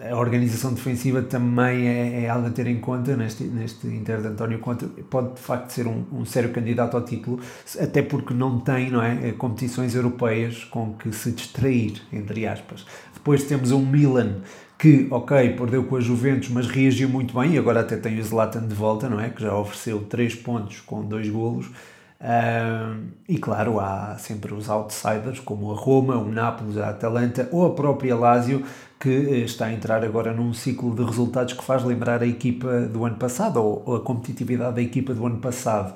a 0.00 0.14
organização 0.14 0.74
defensiva 0.74 1.22
também 1.22 1.88
é, 1.88 2.24
é, 2.24 2.28
algo 2.28 2.46
a 2.46 2.50
ter 2.50 2.66
em 2.66 2.78
conta 2.78 3.16
neste, 3.16 3.44
neste 3.44 3.86
Inter 3.86 4.20
de 4.20 4.28
António 4.28 4.58
Conte. 4.58 4.84
Pode 4.86 5.34
de 5.34 5.40
facto 5.40 5.70
ser 5.70 5.86
um, 5.86 6.04
um, 6.12 6.24
sério 6.24 6.50
candidato 6.50 6.96
ao 6.96 7.02
título, 7.02 7.40
até 7.80 8.02
porque 8.02 8.34
não 8.34 8.60
tem 8.60 8.90
não 8.90 9.02
é, 9.02 9.32
competições 9.32 9.94
europeias 9.94 10.64
com 10.64 10.92
que 10.94 11.10
se 11.12 11.32
distrair, 11.32 12.02
entre 12.12 12.46
aspas. 12.46 12.86
Depois 13.14 13.44
temos 13.44 13.72
um 13.72 13.84
Milan 13.84 14.40
que, 14.78 15.08
ok, 15.10 15.54
perdeu 15.54 15.84
com 15.84 15.96
a 15.96 16.00
Juventus, 16.00 16.50
mas 16.50 16.66
reagiu 16.66 17.08
muito 17.08 17.34
bem 17.38 17.54
e 17.54 17.58
agora 17.58 17.80
até 17.80 17.96
tem 17.96 18.18
o 18.18 18.22
Zlatan 18.22 18.66
de 18.68 18.74
volta, 18.74 19.08
não 19.08 19.18
é? 19.18 19.30
Que 19.30 19.42
já 19.42 19.56
ofereceu 19.56 20.00
3 20.04 20.34
pontos 20.34 20.82
com 20.82 21.02
2 21.02 21.30
golos 21.30 21.70
Uh, 22.18 23.08
e 23.28 23.36
claro, 23.36 23.78
há 23.78 24.16
sempre 24.18 24.54
os 24.54 24.70
outsiders 24.70 25.38
como 25.40 25.70
a 25.72 25.76
Roma, 25.76 26.16
o 26.16 26.30
Nápoles, 26.30 26.78
a 26.78 26.88
Atalanta 26.88 27.48
ou 27.52 27.66
a 27.66 27.74
própria 27.74 28.16
Lazio 28.16 28.64
que 28.98 29.10
eh, 29.10 29.38
está 29.40 29.66
a 29.66 29.72
entrar 29.72 30.02
agora 30.02 30.32
num 30.32 30.54
ciclo 30.54 30.94
de 30.94 31.04
resultados 31.04 31.52
que 31.52 31.62
faz 31.62 31.84
lembrar 31.84 32.22
a 32.22 32.26
equipa 32.26 32.80
do 32.82 33.04
ano 33.04 33.16
passado 33.16 33.62
ou, 33.62 33.96
a 33.96 34.00
competitividade 34.00 34.76
da 34.76 34.82
equipa 34.82 35.12
do 35.12 35.26
ano 35.26 35.38
passado. 35.38 35.94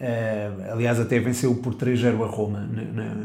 Uh, 0.00 0.72
aliás, 0.72 0.98
até 0.98 1.18
venceu 1.18 1.54
por 1.56 1.74
3-0 1.74 2.24
a 2.24 2.26
Roma 2.26 2.66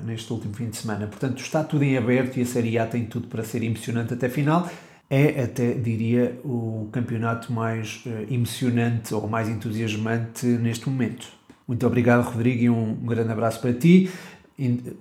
neste 0.06 0.32
último 0.32 0.54
fim 0.54 0.70
de 0.70 0.76
semana. 0.76 1.08
Portanto, 1.08 1.40
está 1.42 1.64
tudo 1.64 1.84
em 1.84 1.98
aberto 1.98 2.38
e 2.38 2.42
a 2.42 2.46
Série 2.46 2.78
A 2.78 2.86
tem 2.86 3.06
tudo 3.06 3.28
para 3.28 3.44
ser 3.44 3.64
emocionante 3.64 4.14
até 4.14 4.28
a 4.28 4.30
final. 4.30 4.70
É 5.10 5.44
até, 5.44 5.74
diria, 5.74 6.38
o 6.44 6.90
campeonato 6.92 7.54
mais 7.54 8.04
uh, 8.06 8.32
emocionante 8.32 9.14
ou 9.14 9.28
mais 9.28 9.48
entusiasmante 9.48 10.46
neste 10.46 10.90
momento. 10.90 11.28
Muito 11.67 11.86
obrigado, 11.86 12.24
Rodrigo, 12.24 12.63
e 12.63 12.69
um 12.69 12.95
grande 12.95 13.31
abraço 13.31 13.60
para 13.60 13.74
ti. 13.74 14.10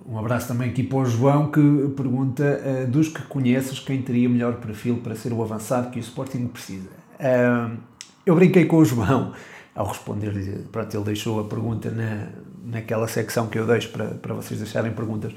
Um 0.05 0.17
abraço 0.17 0.47
também 0.47 0.69
aqui 0.69 0.83
para 0.83 0.97
o 0.97 1.05
João, 1.05 1.49
que 1.49 1.61
pergunta 1.95 2.43
uh, 2.43 2.87
dos 2.87 3.07
que 3.07 3.21
conheces 3.23 3.79
quem 3.79 4.01
teria 4.01 4.27
melhor 4.27 4.55
perfil 4.55 4.97
para 4.97 5.15
ser 5.15 5.31
o 5.31 5.41
avançado 5.41 5.91
que 5.91 5.99
o 5.99 6.01
Sporting 6.01 6.47
precisa. 6.47 6.89
Uh, 7.19 7.77
eu 8.25 8.35
brinquei 8.35 8.65
com 8.65 8.77
o 8.77 8.85
João 8.85 9.33
ao 9.73 9.87
responder-lhe, 9.87 10.65
pronto, 10.71 10.95
ele 10.95 11.03
deixou 11.03 11.39
a 11.39 11.43
pergunta 11.43 11.91
na, 11.91 12.29
naquela 12.65 13.07
secção 13.07 13.47
que 13.47 13.59
eu 13.59 13.67
deixo 13.67 13.89
para, 13.89 14.05
para 14.07 14.33
vocês 14.33 14.59
deixarem 14.59 14.91
perguntas. 14.91 15.33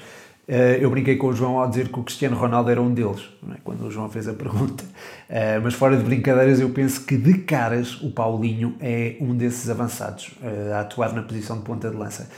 Uh, 0.48 0.80
eu 0.80 0.90
brinquei 0.90 1.16
com 1.16 1.26
o 1.26 1.32
João 1.34 1.58
ao 1.58 1.68
dizer 1.68 1.88
que 1.88 2.00
o 2.00 2.02
Cristiano 2.02 2.34
Ronaldo 2.34 2.70
era 2.70 2.80
um 2.80 2.90
deles, 2.92 3.20
é? 3.52 3.58
quando 3.62 3.84
o 3.84 3.90
João 3.90 4.08
fez 4.08 4.26
a 4.26 4.32
pergunta. 4.32 4.82
Uh, 4.82 5.60
mas 5.62 5.74
fora 5.74 5.94
de 5.94 6.02
brincadeiras, 6.02 6.58
eu 6.58 6.70
penso 6.70 7.04
que 7.04 7.18
de 7.18 7.40
caras 7.40 8.00
o 8.00 8.10
Paulinho 8.10 8.74
é 8.80 9.18
um 9.20 9.36
desses 9.36 9.68
avançados 9.68 10.30
uh, 10.40 10.72
a 10.74 10.80
atuar 10.80 11.12
na 11.12 11.22
posição 11.22 11.58
de 11.58 11.64
ponta 11.64 11.90
de 11.90 11.96
lança. 11.96 12.30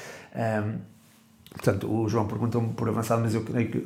portanto, 1.52 1.88
o 1.88 2.08
João 2.08 2.26
perguntou-me 2.26 2.72
por 2.72 2.88
avançado, 2.88 3.22
mas 3.22 3.32
eu 3.32 3.44
creio 3.44 3.70
que 3.70 3.78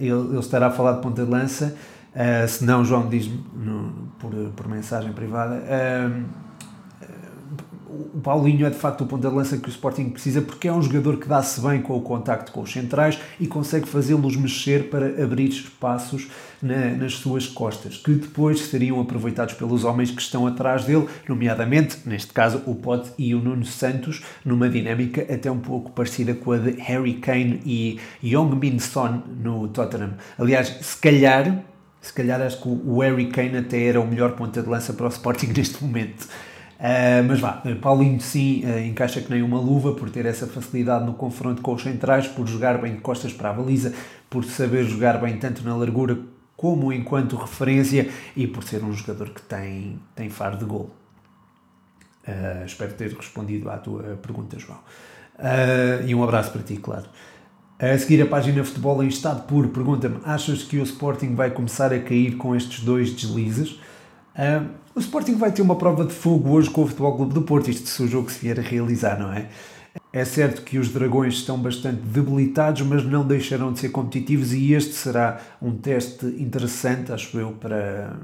ele, 0.00 0.38
estará 0.40 0.66
a 0.66 0.70
falar 0.72 0.94
de 0.94 1.02
ponta 1.02 1.24
de 1.24 1.30
lança. 1.30 1.76
se 2.48 2.64
não, 2.64 2.84
João 2.84 3.08
diz-me 3.08 3.44
por, 4.18 4.32
por 4.56 4.66
mensagem 4.66 5.12
privada 5.12 5.62
o 7.88 8.20
Paulinho 8.20 8.66
é 8.66 8.70
de 8.70 8.76
facto 8.76 9.02
o 9.02 9.06
ponta 9.06 9.28
de 9.28 9.34
lança 9.34 9.56
que 9.56 9.68
o 9.68 9.70
Sporting 9.70 10.10
precisa 10.10 10.42
porque 10.42 10.68
é 10.68 10.72
um 10.72 10.82
jogador 10.82 11.16
que 11.16 11.26
dá-se 11.26 11.60
bem 11.60 11.80
com 11.80 11.96
o 11.96 12.02
contacto 12.02 12.52
com 12.52 12.60
os 12.60 12.72
centrais 12.72 13.18
e 13.40 13.46
consegue 13.46 13.88
fazê-los 13.88 14.36
mexer 14.36 14.90
para 14.90 15.22
abrir 15.22 15.48
espaços 15.48 16.28
na, 16.62 16.90
nas 16.90 17.14
suas 17.14 17.46
costas, 17.46 17.96
que 17.96 18.12
depois 18.12 18.60
seriam 18.60 19.00
aproveitados 19.00 19.54
pelos 19.54 19.84
homens 19.84 20.10
que 20.10 20.20
estão 20.20 20.46
atrás 20.46 20.84
dele, 20.84 21.08
nomeadamente, 21.28 21.98
neste 22.04 22.32
caso, 22.32 22.62
o 22.66 22.74
Pote 22.74 23.10
e 23.18 23.34
o 23.34 23.40
Nuno 23.40 23.64
Santos, 23.64 24.22
numa 24.44 24.68
dinâmica 24.68 25.22
até 25.32 25.50
um 25.50 25.60
pouco 25.60 25.90
parecida 25.92 26.34
com 26.34 26.52
a 26.52 26.58
de 26.58 26.72
Harry 26.82 27.14
Kane 27.14 27.60
e 27.64 27.98
Young 28.22 28.56
Min 28.56 28.78
Son 28.78 29.22
no 29.42 29.68
Tottenham. 29.68 30.14
Aliás, 30.38 30.68
se 30.80 30.96
calhar, 31.00 31.64
se 32.00 32.12
calhar 32.12 32.40
acho 32.40 32.60
que 32.60 32.68
o 32.68 33.00
Harry 33.00 33.28
Kane 33.28 33.58
até 33.58 33.84
era 33.84 34.00
o 34.00 34.06
melhor 34.06 34.32
ponta 34.32 34.62
de 34.62 34.68
lança 34.68 34.92
para 34.92 35.06
o 35.06 35.08
Sporting 35.08 35.52
neste 35.56 35.82
momento. 35.82 36.26
Uh, 36.78 37.26
mas 37.26 37.40
vá, 37.40 37.60
Paulinho 37.82 38.20
sim 38.20 38.64
uh, 38.64 38.78
encaixa 38.78 39.20
que 39.20 39.28
nem 39.28 39.42
uma 39.42 39.58
luva 39.58 39.94
por 39.94 40.08
ter 40.10 40.24
essa 40.24 40.46
facilidade 40.46 41.04
no 41.04 41.12
confronto 41.12 41.60
com 41.60 41.74
os 41.74 41.82
centrais, 41.82 42.28
por 42.28 42.46
jogar 42.46 42.80
bem 42.80 42.94
de 42.94 43.00
costas 43.00 43.32
para 43.32 43.50
a 43.50 43.52
baliza, 43.52 43.92
por 44.30 44.44
saber 44.44 44.84
jogar 44.84 45.20
bem 45.20 45.36
tanto 45.38 45.64
na 45.64 45.76
largura 45.76 46.16
como 46.56 46.92
enquanto 46.92 47.34
referência 47.34 48.08
e 48.36 48.46
por 48.46 48.62
ser 48.62 48.84
um 48.84 48.92
jogador 48.92 49.30
que 49.30 49.42
tem, 49.42 49.98
tem 50.14 50.30
faro 50.30 50.56
de 50.56 50.64
gol. 50.64 50.94
Uh, 52.28 52.64
espero 52.64 52.92
ter 52.94 53.12
respondido 53.12 53.68
à 53.70 53.78
tua 53.78 54.16
pergunta, 54.22 54.56
João. 54.56 54.78
e 56.06 56.14
um 56.14 56.22
abraço 56.22 56.52
para 56.52 56.62
ti, 56.62 56.76
claro. 56.76 57.06
A 57.76 57.96
seguir 57.98 58.22
a 58.22 58.26
página 58.26 58.62
Futebol 58.62 59.02
em 59.02 59.08
Estado 59.08 59.42
Puro 59.46 59.70
pergunta-me: 59.70 60.18
achas 60.24 60.62
que 60.62 60.78
o 60.78 60.82
Sporting 60.82 61.34
vai 61.34 61.50
começar 61.50 61.92
a 61.92 61.98
cair 61.98 62.36
com 62.36 62.54
estes 62.54 62.84
dois 62.84 63.12
deslizes? 63.12 63.80
O 64.98 65.00
Sporting 65.00 65.36
vai 65.36 65.52
ter 65.52 65.62
uma 65.62 65.76
prova 65.76 66.04
de 66.04 66.12
fogo 66.12 66.50
hoje 66.50 66.68
com 66.68 66.82
o 66.82 66.86
Futebol 66.88 67.14
Clube 67.14 67.32
do 67.32 67.42
Porto, 67.42 67.70
isto 67.70 67.88
se 67.88 68.02
o 68.02 68.08
jogo 68.08 68.28
se 68.32 68.40
vier 68.40 68.58
a 68.58 68.62
realizar, 68.62 69.16
não 69.16 69.32
é? 69.32 69.48
É 70.12 70.24
certo 70.24 70.62
que 70.62 70.76
os 70.76 70.88
Dragões 70.88 71.34
estão 71.34 71.56
bastante 71.56 72.00
debilitados, 72.00 72.82
mas 72.82 73.04
não 73.04 73.24
deixarão 73.24 73.72
de 73.72 73.78
ser 73.78 73.90
competitivos 73.90 74.52
e 74.52 74.72
este 74.72 74.94
será 74.94 75.40
um 75.62 75.70
teste 75.70 76.26
interessante, 76.26 77.12
acho 77.12 77.38
eu, 77.38 77.52
para, 77.52 78.18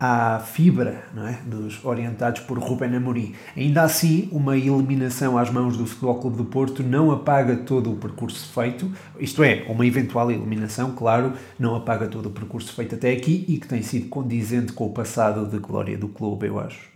à 0.00 0.38
fibra 0.38 1.04
é? 1.28 1.36
dos 1.44 1.84
orientados 1.84 2.40
por 2.40 2.58
Ruben 2.58 2.96
Amorim. 2.96 3.34
Ainda 3.54 3.82
assim, 3.82 4.30
uma 4.32 4.56
eliminação 4.56 5.36
às 5.36 5.50
mãos 5.50 5.76
do 5.76 5.84
Futebol 5.84 6.18
Clube 6.18 6.38
do 6.38 6.44
Porto 6.46 6.82
não 6.82 7.10
apaga 7.10 7.54
todo 7.54 7.92
o 7.92 7.96
percurso 7.96 8.50
feito, 8.54 8.90
isto 9.18 9.42
é, 9.42 9.66
uma 9.68 9.84
eventual 9.84 10.30
eliminação, 10.30 10.92
claro, 10.92 11.34
não 11.58 11.76
apaga 11.76 12.08
todo 12.08 12.26
o 12.26 12.30
percurso 12.30 12.72
feito 12.72 12.94
até 12.94 13.12
aqui 13.12 13.44
e 13.46 13.58
que 13.58 13.68
tem 13.68 13.82
sido 13.82 14.08
condizente 14.08 14.72
com 14.72 14.86
o 14.86 14.90
passado 14.90 15.46
de 15.46 15.58
glória 15.58 15.98
do 15.98 16.08
clube, 16.08 16.46
eu 16.46 16.58
acho. 16.58 16.90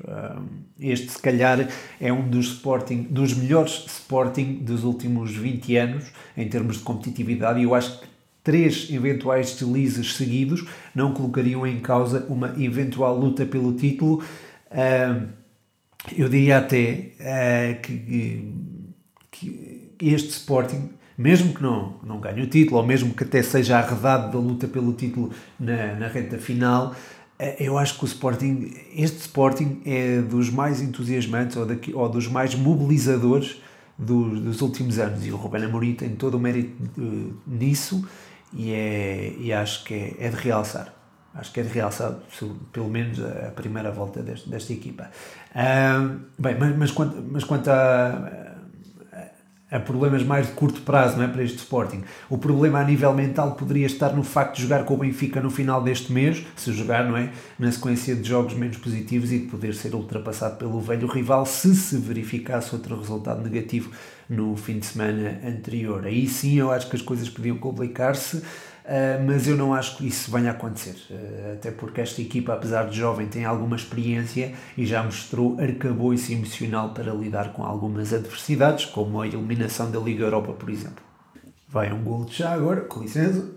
Este, 0.80 1.12
se 1.12 1.20
calhar, 1.20 1.68
é 2.00 2.10
um 2.10 2.26
dos, 2.26 2.46
sporting, 2.46 3.02
dos 3.02 3.34
melhores 3.34 3.84
Sporting 3.86 4.60
dos 4.62 4.82
últimos 4.82 5.36
20 5.36 5.76
anos, 5.76 6.04
em 6.36 6.48
termos 6.48 6.78
de 6.78 6.82
competitividade, 6.82 7.60
e 7.60 7.64
eu 7.64 7.74
acho 7.74 8.00
que 8.00 8.13
três 8.44 8.88
eventuais 8.90 9.52
deslizes 9.52 10.14
seguidos 10.14 10.64
não 10.94 11.12
colocariam 11.12 11.66
em 11.66 11.80
causa 11.80 12.26
uma 12.28 12.54
eventual 12.62 13.18
luta 13.18 13.46
pelo 13.46 13.72
título. 13.72 14.22
Eu 16.16 16.28
diria 16.28 16.58
até 16.58 17.12
uh, 17.18 17.80
que, 17.80 18.52
este 20.00 20.30
Sporting, 20.30 20.90
mesmo 21.16 21.54
que 21.54 21.62
não, 21.62 21.94
não 22.04 22.20
ganhe 22.20 22.42
o 22.42 22.46
título, 22.46 22.76
ou 22.76 22.86
mesmo 22.86 23.14
que 23.14 23.24
até 23.24 23.42
seja 23.42 23.78
arredado 23.78 24.30
da 24.30 24.38
luta 24.38 24.68
pelo 24.68 24.92
título 24.92 25.30
na, 25.58 25.94
na 25.94 26.08
reta 26.08 26.36
final, 26.36 26.94
uh, 27.40 27.42
eu 27.58 27.78
acho 27.78 27.96
que 27.98 28.04
o 28.04 28.06
Sporting, 28.06 28.74
este 28.94 29.20
Sporting 29.20 29.80
é 29.86 30.20
dos 30.20 30.50
mais 30.50 30.82
entusiasmantes 30.82 31.56
ou, 31.56 31.64
daqui, 31.64 31.94
ou 31.94 32.06
dos 32.06 32.28
mais 32.28 32.54
mobilizadores 32.54 33.56
dos, 33.98 34.40
dos 34.40 34.60
últimos 34.60 34.98
anos 34.98 35.24
e 35.24 35.30
o 35.30 35.36
Ruben 35.36 35.64
Amorim 35.64 35.94
tem 35.94 36.10
todo 36.10 36.34
o 36.34 36.40
mérito 36.40 36.72
nisso 37.46 38.06
e, 38.54 38.72
é, 38.72 39.34
e 39.38 39.52
acho 39.52 39.84
que 39.84 39.94
é, 39.94 40.26
é 40.26 40.28
de 40.28 40.36
realçar. 40.36 40.92
Acho 41.34 41.52
que 41.52 41.60
é 41.60 41.62
de 41.64 41.68
realçar, 41.68 42.14
pelo 42.72 42.88
menos, 42.88 43.18
a 43.20 43.50
primeira 43.50 43.90
volta 43.90 44.22
deste, 44.22 44.48
desta 44.48 44.72
equipa. 44.72 45.10
Bem, 46.38 46.56
mas, 46.56 46.76
mas, 46.76 46.90
quanto, 46.92 47.20
mas 47.28 47.42
quanto 47.42 47.68
a, 47.70 48.54
a 49.74 49.80
problemas 49.80 50.22
mais 50.22 50.46
de 50.46 50.52
curto 50.52 50.82
prazo 50.82 51.16
não 51.16 51.24
é, 51.24 51.28
para 51.28 51.42
este 51.42 51.58
Sporting. 51.58 52.04
O 52.30 52.38
problema 52.38 52.78
a 52.78 52.84
nível 52.84 53.12
mental 53.12 53.56
poderia 53.56 53.86
estar 53.86 54.10
no 54.14 54.22
facto 54.22 54.54
de 54.56 54.62
jogar 54.62 54.84
com 54.84 54.94
o 54.94 54.98
Benfica 54.98 55.40
no 55.40 55.50
final 55.50 55.82
deste 55.82 56.12
mês, 56.12 56.46
se 56.54 56.72
jogar 56.72 57.04
não 57.04 57.16
é, 57.16 57.32
na 57.58 57.72
sequência 57.72 58.14
de 58.14 58.28
jogos 58.28 58.54
menos 58.54 58.76
positivos 58.76 59.32
e 59.32 59.40
de 59.40 59.46
poder 59.46 59.74
ser 59.74 59.92
ultrapassado 59.92 60.56
pelo 60.58 60.80
velho 60.80 61.08
rival 61.08 61.44
se 61.44 61.74
se 61.74 61.96
verificasse 61.98 62.72
outro 62.72 62.96
resultado 62.96 63.42
negativo 63.42 63.90
no 64.28 64.56
fim 64.56 64.78
de 64.78 64.86
semana 64.86 65.40
anterior. 65.44 66.04
Aí 66.04 66.26
sim 66.26 66.58
eu 66.58 66.70
acho 66.70 66.88
que 66.88 66.96
as 66.96 67.02
coisas 67.02 67.28
podiam 67.28 67.56
complicar-se. 67.56 68.42
Uh, 68.84 69.16
mas 69.26 69.48
eu 69.48 69.56
não 69.56 69.72
acho 69.72 69.96
que 69.96 70.06
isso 70.06 70.30
venha 70.30 70.50
a 70.50 70.52
acontecer, 70.52 70.94
uh, 71.10 71.54
até 71.54 71.70
porque 71.70 72.02
esta 72.02 72.20
equipa, 72.20 72.52
apesar 72.52 72.86
de 72.86 72.98
jovem, 72.98 73.26
tem 73.26 73.46
alguma 73.46 73.76
experiência 73.76 74.52
e 74.76 74.84
já 74.84 75.02
mostrou 75.02 75.58
arcabouço 75.58 76.30
emocional 76.30 76.92
para 76.92 77.10
lidar 77.14 77.54
com 77.54 77.64
algumas 77.64 78.12
adversidades, 78.12 78.84
como 78.84 79.22
a 79.22 79.26
eliminação 79.26 79.90
da 79.90 79.98
Liga 79.98 80.24
Europa, 80.24 80.52
por 80.52 80.68
exemplo. 80.68 81.02
Vai 81.66 81.90
um 81.94 82.04
gol 82.04 82.26
de 82.26 82.34
chá 82.34 82.52
agora, 82.52 82.82
com 82.82 83.00
licença. 83.00 83.48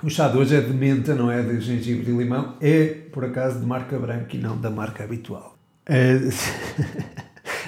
O 0.00 0.08
chá 0.08 0.28
de 0.28 0.36
hoje 0.36 0.54
é 0.54 0.60
de 0.60 0.72
menta, 0.72 1.12
não 1.16 1.28
é 1.28 1.42
de 1.42 1.60
gengibre 1.60 2.12
e 2.12 2.16
limão, 2.16 2.56
é 2.60 2.86
por 3.12 3.24
acaso 3.24 3.58
de 3.58 3.66
marca 3.66 3.98
branca 3.98 4.36
e 4.36 4.38
não 4.38 4.56
da 4.60 4.70
marca 4.70 5.02
habitual. 5.02 5.58
Uh, 5.88 6.30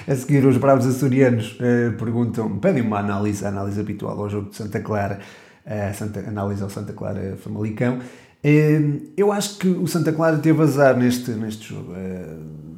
A 0.07 0.15
seguir, 0.15 0.45
os 0.45 0.57
bravos 0.57 0.85
açorianos 0.85 1.53
uh, 1.53 1.97
perguntam, 1.97 2.59
pedem 2.59 2.83
uma 2.83 2.99
análise, 2.99 3.43
a 3.43 3.49
análise 3.49 3.79
habitual 3.79 4.19
ao 4.19 4.29
jogo 4.29 4.51
de 4.51 4.55
Santa 4.55 4.79
Clara, 4.79 5.19
uh, 5.65 5.95
Santa, 5.95 6.19
análise 6.19 6.61
ao 6.61 6.69
Santa 6.69 6.93
Clara 6.93 7.35
Famalicão. 7.37 7.97
Uh, 7.97 9.01
eu 9.17 9.31
acho 9.31 9.57
que 9.57 9.67
o 9.67 9.87
Santa 9.87 10.13
Clara 10.13 10.37
teve 10.37 10.61
azar 10.61 10.95
neste, 10.95 11.31
neste 11.31 11.69
jogo. 11.69 11.93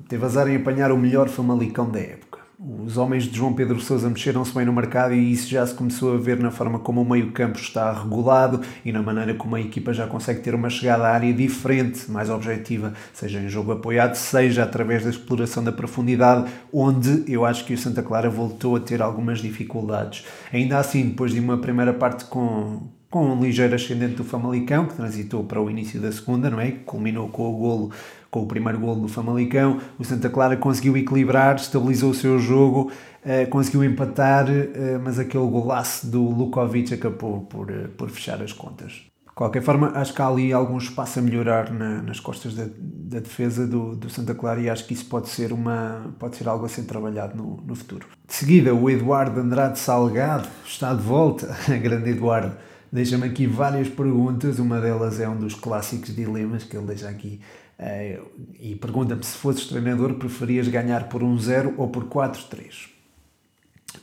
teve 0.07 0.25
azar 0.25 0.47
em 0.47 0.55
apanhar 0.55 0.89
o 0.91 0.97
melhor 0.97 1.27
Famalicão 1.27 1.91
da 1.91 1.99
época. 1.99 2.26
Os 2.59 2.97
homens 2.97 3.25
de 3.25 3.37
João 3.37 3.53
Pedro 3.53 3.79
Sousa 3.79 4.09
mexeram-se 4.09 4.51
bem 4.51 4.65
no 4.65 4.73
mercado 4.73 5.13
e 5.13 5.31
isso 5.31 5.47
já 5.47 5.63
se 5.67 5.75
começou 5.75 6.15
a 6.15 6.17
ver 6.17 6.39
na 6.39 6.49
forma 6.49 6.79
como 6.79 7.03
o 7.03 7.07
meio-campo 7.07 7.59
está 7.59 7.93
regulado 7.93 8.61
e 8.83 8.91
na 8.91 9.03
maneira 9.03 9.35
como 9.35 9.55
a 9.55 9.61
equipa 9.61 9.93
já 9.93 10.07
consegue 10.07 10.41
ter 10.41 10.55
uma 10.55 10.67
chegada 10.67 11.03
à 11.03 11.11
área 11.11 11.31
diferente, 11.31 12.09
mais 12.09 12.31
objetiva, 12.31 12.93
seja 13.13 13.39
em 13.39 13.47
jogo 13.47 13.73
apoiado, 13.73 14.15
seja 14.15 14.63
através 14.63 15.03
da 15.03 15.11
exploração 15.11 15.63
da 15.63 15.71
profundidade, 15.71 16.49
onde 16.73 17.31
eu 17.31 17.45
acho 17.45 17.63
que 17.63 17.75
o 17.75 17.77
Santa 17.77 18.01
Clara 18.01 18.27
voltou 18.27 18.75
a 18.75 18.79
ter 18.79 19.03
algumas 19.03 19.37
dificuldades. 19.37 20.25
Ainda 20.51 20.79
assim, 20.79 21.09
depois 21.09 21.33
de 21.33 21.39
uma 21.39 21.59
primeira 21.59 21.93
parte 21.93 22.25
com, 22.25 22.87
com 23.09 23.25
um 23.25 23.41
ligeiro 23.41 23.73
ascendente 23.73 24.15
do 24.15 24.23
Famalicão, 24.23 24.85
que 24.85 24.95
transitou 24.95 25.43
para 25.43 25.61
o 25.61 25.69
início 25.69 25.99
da 25.99 26.11
segunda, 26.11 26.49
não 26.49 26.59
é? 26.59 26.71
Que 26.71 26.79
culminou 26.79 27.29
com 27.29 27.49
o 27.49 27.57
golo 27.57 27.91
com 28.29 28.41
o 28.41 28.45
primeiro 28.45 28.79
gol 28.79 28.95
do 28.95 29.07
Famalicão, 29.07 29.79
o 29.97 30.03
Santa 30.03 30.29
Clara 30.29 30.57
conseguiu 30.57 30.97
equilibrar, 30.97 31.55
estabilizou 31.55 32.11
o 32.11 32.13
seu 32.13 32.37
jogo, 32.39 32.91
uh, 33.23 33.49
conseguiu 33.49 33.83
empatar, 33.83 34.45
uh, 34.49 34.99
mas 35.03 35.17
aquele 35.17 35.47
golaço 35.47 36.07
do 36.07 36.21
Lukovic 36.21 36.93
acabou 36.93 37.41
por, 37.41 37.71
uh, 37.71 37.87
por 37.97 38.09
fechar 38.09 38.41
as 38.41 38.51
contas. 38.51 38.91
De 38.91 39.33
qualquer 39.33 39.61
forma, 39.61 39.91
acho 39.95 40.13
que 40.13 40.21
há 40.21 40.27
ali 40.27 40.51
algum 40.51 40.77
espaço 40.77 41.19
a 41.19 41.21
melhorar 41.21 41.71
na, 41.71 42.01
nas 42.01 42.19
costas 42.19 42.55
da, 42.55 42.65
da, 42.65 43.19
defesa 43.19 43.67
do, 43.67 43.95
do, 43.95 44.09
Santa 44.09 44.33
Clara 44.33 44.59
e 44.59 44.69
acho 44.69 44.85
que 44.85 44.93
isso 44.93 45.05
pode 45.05 45.29
ser, 45.29 45.53
uma, 45.53 46.13
pode 46.17 46.35
ser 46.35 46.47
algo 46.49 46.65
a 46.65 46.69
ser 46.69 46.83
trabalhado 46.83 47.37
no, 47.37 47.57
no 47.65 47.75
futuro. 47.75 48.07
De 48.27 48.33
seguida, 48.33 48.73
o 48.73 48.89
Eduardo 48.89 49.39
Andrade 49.39 49.77
Salgado 49.77 50.47
está 50.65 50.93
de 50.93 51.03
volta, 51.03 51.55
grande 51.79 52.09
Eduardo 52.09 52.57
deixa-me 52.97 53.25
aqui 53.25 53.47
várias 53.47 53.87
perguntas. 53.87 54.59
Uma 54.59 54.81
delas 54.81 55.19
é 55.19 55.29
um 55.29 55.37
dos 55.37 55.53
clássicos 55.53 56.13
dilemas 56.13 56.63
que 56.63 56.75
ele 56.75 56.87
deixa 56.87 57.07
aqui. 57.07 57.39
Uh, 57.79 58.25
e 58.59 58.75
pergunta-me 58.75 59.23
se 59.23 59.37
fosses 59.37 59.67
treinador, 59.67 60.15
preferias 60.15 60.67
ganhar 60.67 61.07
por 61.07 61.21
1-0 61.21 61.75
ou 61.77 61.87
por 61.87 62.05
4-3? 62.05 62.89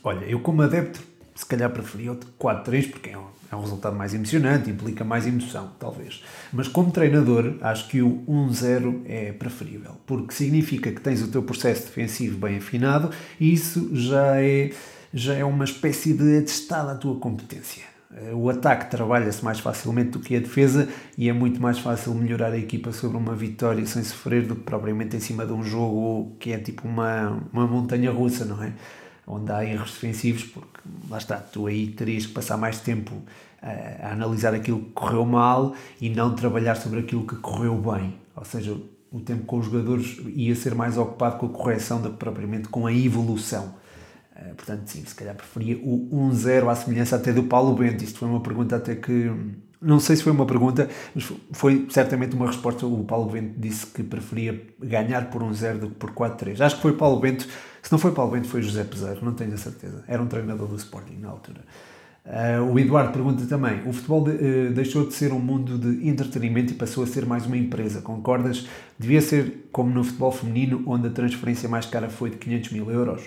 Olha, 0.01 0.25
eu 0.25 0.39
como 0.39 0.61
adepto, 0.61 1.01
se 1.35 1.45
calhar 1.45 1.69
preferia 1.69 2.13
o 2.13 2.15
4-3 2.15 2.89
porque 2.89 3.09
é 3.09 3.17
um, 3.17 3.25
é 3.51 3.55
um 3.55 3.59
resultado 3.59 3.95
mais 3.95 4.13
emocionante, 4.13 4.69
implica 4.69 5.03
mais 5.03 5.27
emoção, 5.27 5.71
talvez. 5.77 6.23
Mas 6.53 6.69
como 6.69 6.89
treinador, 6.89 7.57
acho 7.61 7.89
que 7.89 8.01
o 8.01 8.23
1-0 8.27 9.01
é 9.05 9.33
preferível, 9.33 9.97
porque 10.05 10.33
significa 10.33 10.89
que 10.89 11.01
tens 11.01 11.21
o 11.21 11.27
teu 11.27 11.43
processo 11.43 11.83
defensivo 11.87 12.37
bem 12.37 12.57
afinado 12.57 13.09
e 13.37 13.51
isso 13.51 13.89
já 13.93 14.41
é, 14.41 14.71
já 15.13 15.33
é 15.33 15.43
uma 15.43 15.65
espécie 15.65 16.13
de 16.13 16.37
atestado 16.37 16.91
à 16.91 16.95
tua 16.95 17.19
competência 17.19 17.83
eh, 17.83 17.94
o 18.33 18.49
ataque 18.49 18.89
trabalha-se 18.89 19.43
mais 19.43 19.59
facilmente 19.59 20.11
do 20.11 20.19
que 20.19 20.35
a 20.35 20.39
defesa 20.39 20.87
e 21.17 21.27
é 21.27 21.33
muito 21.33 21.61
mais 21.61 21.79
fácil 21.79 22.13
melhorar 22.13 22.53
a 22.53 22.57
equipa 22.57 22.91
sobre 22.93 23.17
uma 23.17 23.35
vitória 23.35 23.85
sem 23.85 24.03
sofrer 24.03 24.43
do 24.47 24.55
que 24.55 24.61
propriamente 24.61 25.17
em 25.17 25.19
cima 25.19 25.45
de 25.45 25.51
um 25.51 25.61
jogo 25.61 26.35
que 26.39 26.53
é 26.53 26.57
tipo 26.57 26.87
uma, 26.87 27.41
uma 27.51 27.67
montanha 27.67 28.11
russa, 28.11 28.45
não 28.45 28.63
é? 28.63 28.71
Onde 29.27 29.51
há 29.51 29.65
erros 29.65 29.91
defensivos, 29.91 30.43
porque 30.43 30.79
lá 31.09 31.17
está, 31.17 31.37
tu 31.37 31.67
aí 31.67 31.87
terias 31.87 32.25
que 32.25 32.31
passar 32.31 32.57
mais 32.57 32.79
tempo 32.79 33.21
a, 33.61 33.69
eh, 33.69 33.99
a 34.03 34.11
analisar 34.13 34.53
aquilo 34.53 34.79
que 34.79 34.91
correu 34.91 35.25
mal 35.25 35.75
e 35.99 36.09
não 36.09 36.35
trabalhar 36.35 36.75
sobre 36.75 36.99
aquilo 36.99 37.25
que 37.25 37.35
correu 37.37 37.75
bem. 37.75 38.15
Ou 38.35 38.45
seja, 38.45 38.77
o 39.11 39.19
tempo 39.19 39.45
com 39.45 39.57
os 39.57 39.65
jogadores 39.65 40.19
ia 40.27 40.55
ser 40.55 40.75
mais 40.75 40.97
ocupado 40.97 41.37
com 41.37 41.47
a 41.47 41.49
correção 41.49 42.01
do 42.01 42.11
que 42.11 42.17
propriamente 42.17 42.69
com 42.69 42.85
a 42.85 42.93
evolução. 42.93 43.73
Eh, 44.35 44.53
portanto, 44.55 44.87
sim, 44.87 45.03
se 45.05 45.15
calhar 45.15 45.35
preferia 45.35 45.77
o 45.77 46.09
1-0 46.11 46.69
à 46.69 46.75
semelhança 46.75 47.15
até 47.15 47.31
do 47.31 47.43
Paulo 47.43 47.73
Bento. 47.75 48.03
Isto 48.03 48.19
foi 48.19 48.27
uma 48.27 48.41
pergunta 48.41 48.75
até 48.75 48.95
que. 48.95 49.31
Não 49.81 49.99
sei 49.99 50.15
se 50.15 50.23
foi 50.23 50.31
uma 50.31 50.45
pergunta, 50.45 50.89
mas 51.13 51.31
foi 51.51 51.85
certamente 51.89 52.35
uma 52.35 52.47
resposta. 52.47 52.85
O 52.85 53.03
Paulo 53.03 53.29
Bento 53.29 53.53
disse 53.59 53.85
que 53.85 54.03
preferia 54.03 54.59
ganhar 54.79 55.29
por 55.29 55.43
1-0 55.43 55.77
do 55.77 55.89
que 55.89 55.95
por 55.95 56.11
4-3. 56.11 56.59
Acho 56.61 56.77
que 56.77 56.81
foi 56.81 56.93
Paulo 56.93 57.19
Bento. 57.19 57.47
Se 57.81 57.91
não 57.91 57.99
foi 57.99 58.11
Paulo 58.11 58.31
Bento, 58.31 58.47
foi 58.47 58.63
José 58.63 58.83
Peseiro, 58.83 59.23
não 59.23 59.33
tenho 59.33 59.53
a 59.53 59.57
certeza. 59.57 60.03
Era 60.07 60.21
um 60.21 60.27
treinador 60.27 60.67
do 60.67 60.75
Sporting 60.75 61.17
na 61.19 61.29
altura. 61.29 61.61
Uh, 62.25 62.73
o 62.73 62.79
Eduardo 62.79 63.13
pergunta 63.13 63.45
também: 63.45 63.87
o 63.87 63.93
futebol 63.93 64.23
de, 64.23 64.31
uh, 64.31 64.73
deixou 64.73 65.07
de 65.07 65.13
ser 65.13 65.31
um 65.31 65.39
mundo 65.39 65.77
de 65.77 66.09
entretenimento 66.09 66.73
e 66.73 66.75
passou 66.75 67.03
a 67.03 67.07
ser 67.07 67.23
mais 67.25 67.45
uma 67.45 67.55
empresa. 67.55 68.01
Concordas? 68.01 68.67
Devia 68.97 69.21
ser 69.21 69.69
como 69.71 69.93
no 69.93 70.03
futebol 70.03 70.31
feminino, 70.31 70.83
onde 70.87 71.07
a 71.07 71.11
transferência 71.11 71.69
mais 71.69 71.85
cara 71.85 72.09
foi 72.09 72.31
de 72.31 72.37
500 72.37 72.71
mil 72.71 72.89
euros. 72.89 73.21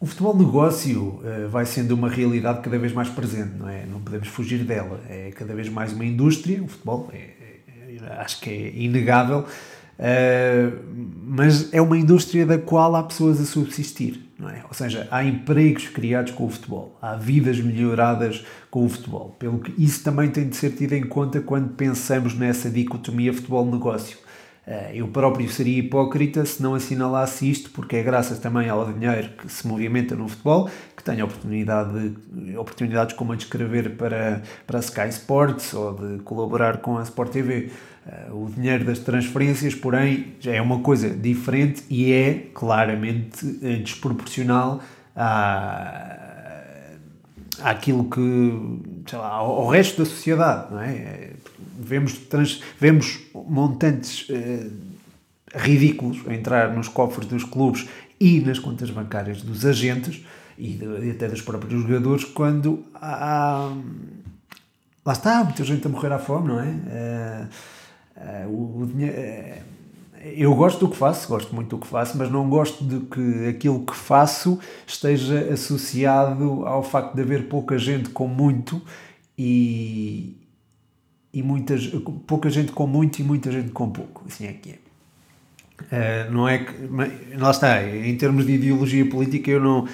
O 0.00 0.06
futebol 0.06 0.34
negócio 0.34 1.20
uh, 1.20 1.48
vai 1.50 1.66
sendo 1.66 1.92
uma 1.92 2.08
realidade 2.08 2.62
cada 2.62 2.78
vez 2.78 2.90
mais 2.90 3.10
presente, 3.10 3.52
não 3.58 3.68
é? 3.68 3.84
Não 3.84 4.00
podemos 4.00 4.28
fugir 4.28 4.64
dela. 4.64 4.98
É 5.06 5.30
cada 5.34 5.54
vez 5.54 5.68
mais 5.68 5.92
uma 5.92 6.06
indústria, 6.06 6.62
o 6.62 6.68
futebol 6.68 7.10
é, 7.12 7.18
é, 7.18 7.96
é 7.96 8.12
acho 8.18 8.40
que 8.40 8.48
é 8.48 8.70
inegável, 8.76 9.40
uh, 9.40 10.78
mas 11.22 11.70
é 11.70 11.82
uma 11.82 11.98
indústria 11.98 12.46
da 12.46 12.56
qual 12.56 12.96
há 12.96 13.02
pessoas 13.02 13.42
a 13.42 13.44
subsistir, 13.44 14.22
não 14.38 14.48
é? 14.48 14.64
Ou 14.66 14.72
seja, 14.72 15.06
há 15.10 15.22
empregos 15.22 15.88
criados 15.88 16.32
com 16.32 16.46
o 16.46 16.50
futebol, 16.50 16.98
há 17.02 17.16
vidas 17.16 17.60
melhoradas 17.60 18.42
com 18.70 18.86
o 18.86 18.88
futebol. 18.88 19.36
Pelo 19.38 19.58
que 19.58 19.74
isso 19.82 20.02
também 20.02 20.30
tem 20.30 20.48
de 20.48 20.56
ser 20.56 20.70
tido 20.70 20.94
em 20.94 21.06
conta 21.06 21.42
quando 21.42 21.74
pensamos 21.74 22.34
nessa 22.34 22.70
dicotomia 22.70 23.34
futebol-negócio 23.34 24.16
eu 24.94 25.08
próprio 25.08 25.48
seria 25.48 25.78
hipócrita 25.78 26.44
se 26.44 26.62
não 26.62 26.74
assinalasse 26.74 27.50
isto, 27.50 27.70
porque 27.70 27.96
é 27.96 28.02
graças 28.02 28.38
também 28.38 28.68
ao 28.68 28.92
dinheiro 28.92 29.30
que 29.30 29.48
se 29.50 29.66
movimenta 29.66 30.14
no 30.14 30.28
futebol 30.28 30.70
que 30.96 31.04
tenho 31.04 31.24
oportunidade 31.24 32.10
de, 32.10 32.56
oportunidades 32.56 33.14
como 33.16 33.32
a 33.32 33.36
de 33.36 33.44
escrever 33.44 33.96
para, 33.96 34.42
para 34.66 34.78
a 34.78 34.80
Sky 34.80 35.08
Sports 35.08 35.72
ou 35.72 35.94
de 35.94 36.22
colaborar 36.22 36.78
com 36.78 36.98
a 36.98 37.02
Sport 37.02 37.32
TV. 37.32 37.70
Eh, 38.06 38.28
o 38.30 38.50
dinheiro 38.54 38.84
das 38.84 38.98
transferências, 38.98 39.74
porém, 39.74 40.34
já 40.40 40.52
é 40.52 40.60
uma 40.60 40.80
coisa 40.80 41.08
diferente 41.08 41.82
e 41.88 42.12
é 42.12 42.48
claramente 42.54 43.58
eh, 43.62 43.76
desproporcional 43.76 44.80
à, 45.16 46.16
àquilo 47.62 48.04
que, 48.04 49.00
sei 49.06 49.18
lá, 49.18 49.28
ao 49.28 49.68
resto 49.68 50.02
da 50.02 50.04
sociedade, 50.04 50.72
não 50.72 50.80
é? 50.80 51.30
Vemos, 51.80 52.14
trans, 52.14 52.62
vemos 52.78 53.20
montantes 53.34 54.28
uh, 54.28 54.70
ridículos 55.54 56.18
a 56.26 56.34
entrar 56.34 56.74
nos 56.74 56.88
cofres 56.88 57.26
dos 57.26 57.44
clubes 57.44 57.88
e 58.18 58.40
nas 58.40 58.58
contas 58.58 58.90
bancárias 58.90 59.42
dos 59.42 59.64
agentes 59.64 60.24
e, 60.58 60.74
de, 60.74 61.06
e 61.06 61.10
até 61.10 61.28
dos 61.28 61.42
próprios 61.42 61.82
jogadores 61.82 62.24
quando 62.24 62.84
há, 62.94 63.74
lá 65.04 65.12
está, 65.12 65.42
muita 65.42 65.64
gente 65.64 65.86
a 65.86 65.90
morrer 65.90 66.12
à 66.12 66.18
fome, 66.18 66.48
não 66.48 66.60
é? 66.60 67.48
Uh, 68.46 68.46
uh, 68.46 68.82
o 68.82 68.86
dinheiro, 68.86 69.70
eu 70.22 70.54
gosto 70.54 70.80
do 70.80 70.90
que 70.90 70.96
faço, 70.98 71.26
gosto 71.28 71.54
muito 71.54 71.76
do 71.76 71.78
que 71.80 71.86
faço, 71.86 72.18
mas 72.18 72.30
não 72.30 72.48
gosto 72.48 72.84
de 72.84 73.00
que 73.06 73.48
aquilo 73.48 73.80
que 73.80 73.94
faço 73.94 74.58
esteja 74.86 75.52
associado 75.52 76.66
ao 76.66 76.82
facto 76.82 77.14
de 77.14 77.22
haver 77.22 77.48
pouca 77.48 77.78
gente 77.78 78.10
com 78.10 78.28
muito 78.28 78.82
e, 79.38 80.36
e 81.32 81.42
muitas, 81.42 81.86
pouca 82.26 82.50
gente 82.50 82.72
com 82.72 82.86
muito 82.86 83.20
e 83.20 83.22
muita 83.22 83.50
gente 83.52 83.70
com 83.70 83.90
pouco. 83.90 84.24
Assim 84.26 84.46
é 84.46 84.52
que 84.52 84.70
é. 84.70 84.78
Uh, 85.80 86.32
não 86.32 86.48
é 86.48 86.58
que. 86.58 86.72
Lá 87.36 87.50
está, 87.50 87.82
em 87.82 88.16
termos 88.16 88.46
de 88.46 88.52
ideologia 88.52 89.08
política, 89.08 89.50
eu 89.50 89.60
não, 89.60 89.88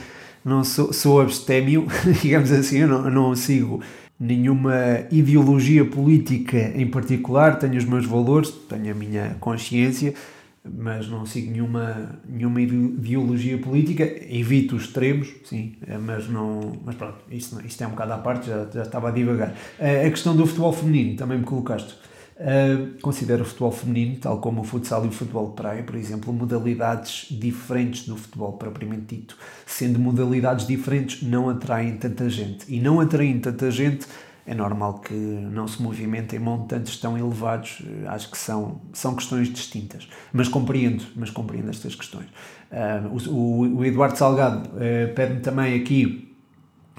não 0.45 0.65
sou, 0.65 0.93
sou 0.93 1.21
abstémio, 1.21 1.87
digamos 2.23 2.51
assim, 2.51 2.79
eu 2.79 2.89
não, 2.89 3.11
não 3.11 3.37
sigo 3.37 3.83
nenhuma 4.19 4.75
ideologia 5.11 5.85
política 5.85 6.73
em 6.75 6.87
particular, 6.87 7.59
tenho 7.59 7.77
os 7.77 7.85
meus 7.85 8.07
valores, 8.07 8.51
tenho 8.51 8.91
a 8.91 8.95
minha 8.95 9.37
consciência 9.39 10.15
mas 10.75 11.09
não 11.09 11.27
sigo 11.27 11.51
nenhuma, 11.51 12.19
nenhuma 12.29 12.61
ideologia 12.61 13.59
política, 13.59 14.05
evito 14.05 14.77
os 14.77 14.85
extremos, 14.85 15.29
sim, 15.45 15.75
eh, 15.87 15.99
mas 15.99 16.29
não, 16.29 16.73
mas 16.85 16.95
pronto, 16.95 17.19
isto, 17.31 17.61
isto 17.65 17.83
é 17.83 17.87
um 17.87 17.91
bocado 17.91 18.13
à 18.13 18.19
parte, 18.19 18.49
já, 18.49 18.67
já 18.73 18.83
estava 18.83 19.09
a 19.09 19.11
divagar. 19.11 19.55
Eh, 19.79 20.07
a 20.07 20.11
questão 20.11 20.37
do 20.37 20.47
futebol 20.47 20.73
feminino, 20.73 21.17
também 21.17 21.39
me 21.39 21.45
colocaste. 21.45 21.95
Uh, 22.37 23.01
considero 23.01 23.45
o 23.45 23.47
futebol 23.47 23.73
feminino, 23.73 24.17
tal 24.21 24.39
como 24.43 24.61
o 24.61 24.65
futsal 24.65 25.07
e 25.07 25.09
o 25.09 25.11
futebol 25.11 25.49
de 25.49 25.55
praia, 25.55 25.83
por 25.83 25.95
exemplo, 25.95 26.31
modalidades 26.35 27.29
diferentes 27.31 28.07
do 28.07 28.15
futebol 28.15 28.53
propriamente 28.53 29.17
dito. 29.17 29.39
Sendo 29.65 29.99
modalidades 29.99 30.67
diferentes, 30.67 31.23
não 31.23 31.49
atraem 31.49 31.97
tanta 31.97 32.29
gente. 32.29 32.67
E 32.69 32.79
não 32.79 33.01
atraem 33.01 33.41
tanta 33.41 33.71
gente 33.71 34.07
é 34.47 34.55
normal 34.55 35.01
que 35.01 35.13
não 35.13 35.67
se 35.67 35.83
movimentem 35.83 36.39
montantes 36.39 36.97
tão 36.99 37.19
elevados, 37.19 37.83
eh, 37.85 38.07
acho 38.07 38.31
que 38.31 38.39
são, 38.39 38.81
são 38.93 39.17
questões 39.17 39.49
distintas. 39.49 40.09
Mas 40.33 40.49
compreendo, 40.49 41.05
mas 41.17 41.31
compreendo 41.31 41.69
estas 41.69 41.95
questões. 41.97 42.27
Uh, 42.71 43.33
o, 43.33 43.79
o, 43.79 43.85
Eduardo 43.85 44.17
Salgado 44.17 44.69
uh, 44.69 45.15
pede-me 45.15 45.41
também 45.41 45.75
aqui 45.75 46.37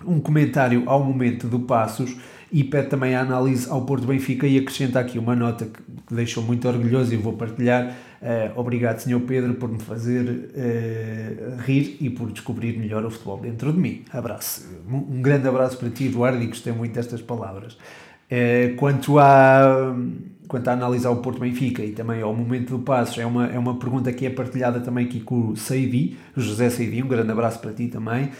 um 0.06 0.20
comentário 0.20 0.84
ao 0.86 1.04
momento 1.04 1.48
do 1.48 1.62
Passos 1.62 2.16
e 2.52 2.64
pede 2.64 2.90
também 2.90 3.16
a 3.16 3.22
análise 3.22 3.70
ao 3.70 3.82
Porto 3.86 4.06
Benfica 4.06 4.46
e 4.46 4.58
acrescenta 4.58 5.00
aqui 5.00 5.18
uma 5.18 5.36
nota 5.36 5.66
que, 5.66 5.82
que 6.08 6.14
deixou 6.14 6.44
muito 6.44 6.68
orgulhoso 6.68 7.14
e 7.14 7.18
vou 7.18 7.34
partilhar 7.34 7.96
Uh, 8.22 8.60
obrigado, 8.60 9.00
Sr. 9.00 9.20
Pedro, 9.22 9.54
por 9.56 9.70
me 9.70 9.80
fazer 9.80 10.24
uh, 10.24 11.62
rir 11.62 11.98
e 12.02 12.10
por 12.10 12.32
descobrir 12.32 12.78
melhor 12.78 13.06
o 13.06 13.12
futebol 13.12 13.38
dentro 13.38 13.72
de 13.72 13.80
mim. 13.80 14.04
Abraço. 14.12 14.68
Um 14.90 15.22
grande 15.22 15.48
abraço 15.48 15.78
para 15.78 15.90
ti, 15.90 16.06
Eduardo, 16.06 16.42
e 16.42 16.48
gostei 16.48 16.74
muito 16.74 16.94
destas 16.94 17.22
palavras. 17.22 17.74
Uh, 17.74 18.76
quanto, 18.76 19.20
à, 19.20 19.96
quanto 20.48 20.68
à 20.68 20.74
análise 20.74 21.06
ao 21.06 21.18
Porto 21.18 21.40
Benfica 21.40 21.84
e 21.84 21.92
também 21.92 22.22
ao 22.22 22.36
momento 22.36 22.76
do 22.76 22.80
passo, 22.80 23.22
é 23.22 23.26
uma, 23.26 23.48
é 23.48 23.60
uma 23.60 23.78
pergunta 23.78 24.12
que 24.12 24.26
é 24.26 24.30
partilhada 24.30 24.80
também 24.80 25.06
aqui 25.06 25.20
com 25.20 25.50
o 25.50 25.56
Saidi, 25.56 26.18
o 26.36 26.42
José 26.42 26.70
Saidi. 26.70 27.04
Um 27.04 27.08
grande 27.08 27.32
abraço 27.32 27.60
para 27.60 27.72
ti 27.72 27.88
também. 27.88 28.32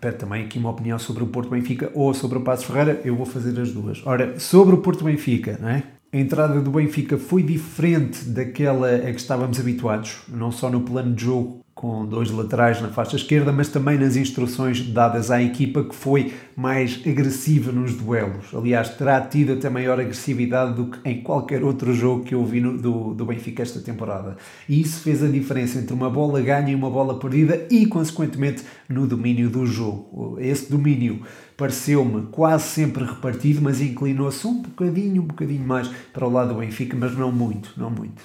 Pede 0.00 0.16
também 0.16 0.44
aqui 0.44 0.58
uma 0.58 0.70
opinião 0.70 0.98
sobre 0.98 1.22
o 1.22 1.26
Porto 1.26 1.50
Benfica 1.50 1.90
ou 1.94 2.12
sobre 2.12 2.38
o 2.38 2.40
Passos 2.40 2.64
Ferreira. 2.64 3.00
Eu 3.04 3.14
vou 3.14 3.26
fazer 3.26 3.58
as 3.60 3.72
duas. 3.72 4.04
Ora, 4.06 4.38
sobre 4.40 4.74
o 4.74 4.78
Porto 4.78 5.04
Benfica, 5.04 5.58
não 5.60 5.68
é? 5.68 5.82
A 6.12 6.16
entrada 6.16 6.60
do 6.60 6.70
Benfica 6.70 7.18
foi 7.18 7.42
diferente 7.42 8.24
daquela 8.24 8.88
a 8.94 9.12
que 9.12 9.20
estávamos 9.20 9.60
habituados, 9.60 10.22
não 10.28 10.50
só 10.50 10.70
no 10.70 10.80
plano 10.80 11.14
de 11.14 11.24
jogo 11.24 11.64
com 11.78 12.04
dois 12.04 12.28
laterais 12.32 12.82
na 12.82 12.88
faixa 12.88 13.14
esquerda, 13.14 13.52
mas 13.52 13.68
também 13.68 13.96
nas 13.96 14.16
instruções 14.16 14.84
dadas 14.84 15.30
à 15.30 15.40
equipa 15.40 15.84
que 15.84 15.94
foi 15.94 16.34
mais 16.56 17.00
agressiva 17.06 17.70
nos 17.70 17.94
duelos. 17.94 18.52
Aliás, 18.52 18.88
terá 18.88 19.20
tido 19.20 19.52
até 19.52 19.70
maior 19.70 20.00
agressividade 20.00 20.74
do 20.74 20.86
que 20.86 20.98
em 21.08 21.22
qualquer 21.22 21.62
outro 21.62 21.94
jogo 21.94 22.24
que 22.24 22.34
eu 22.34 22.44
vi 22.44 22.60
no, 22.60 22.76
do, 22.76 23.14
do 23.14 23.24
Benfica 23.24 23.62
esta 23.62 23.78
temporada. 23.78 24.36
E 24.68 24.80
isso 24.80 25.02
fez 25.02 25.22
a 25.22 25.28
diferença 25.28 25.78
entre 25.78 25.94
uma 25.94 26.10
bola 26.10 26.40
ganha 26.40 26.72
e 26.72 26.74
uma 26.74 26.90
bola 26.90 27.16
perdida 27.16 27.64
e, 27.70 27.86
consequentemente, 27.86 28.64
no 28.88 29.06
domínio 29.06 29.48
do 29.48 29.64
jogo. 29.64 30.36
Esse 30.40 30.68
domínio 30.68 31.22
pareceu-me 31.56 32.22
quase 32.32 32.64
sempre 32.64 33.04
repartido, 33.04 33.62
mas 33.62 33.80
inclinou-se 33.80 34.44
um 34.44 34.62
bocadinho, 34.62 35.22
um 35.22 35.26
bocadinho 35.26 35.64
mais 35.64 35.88
para 36.12 36.26
o 36.26 36.28
lado 36.28 36.54
do 36.54 36.58
Benfica, 36.58 36.96
mas 36.98 37.16
não 37.16 37.30
muito, 37.30 37.72
não 37.76 37.88
muito. 37.88 38.20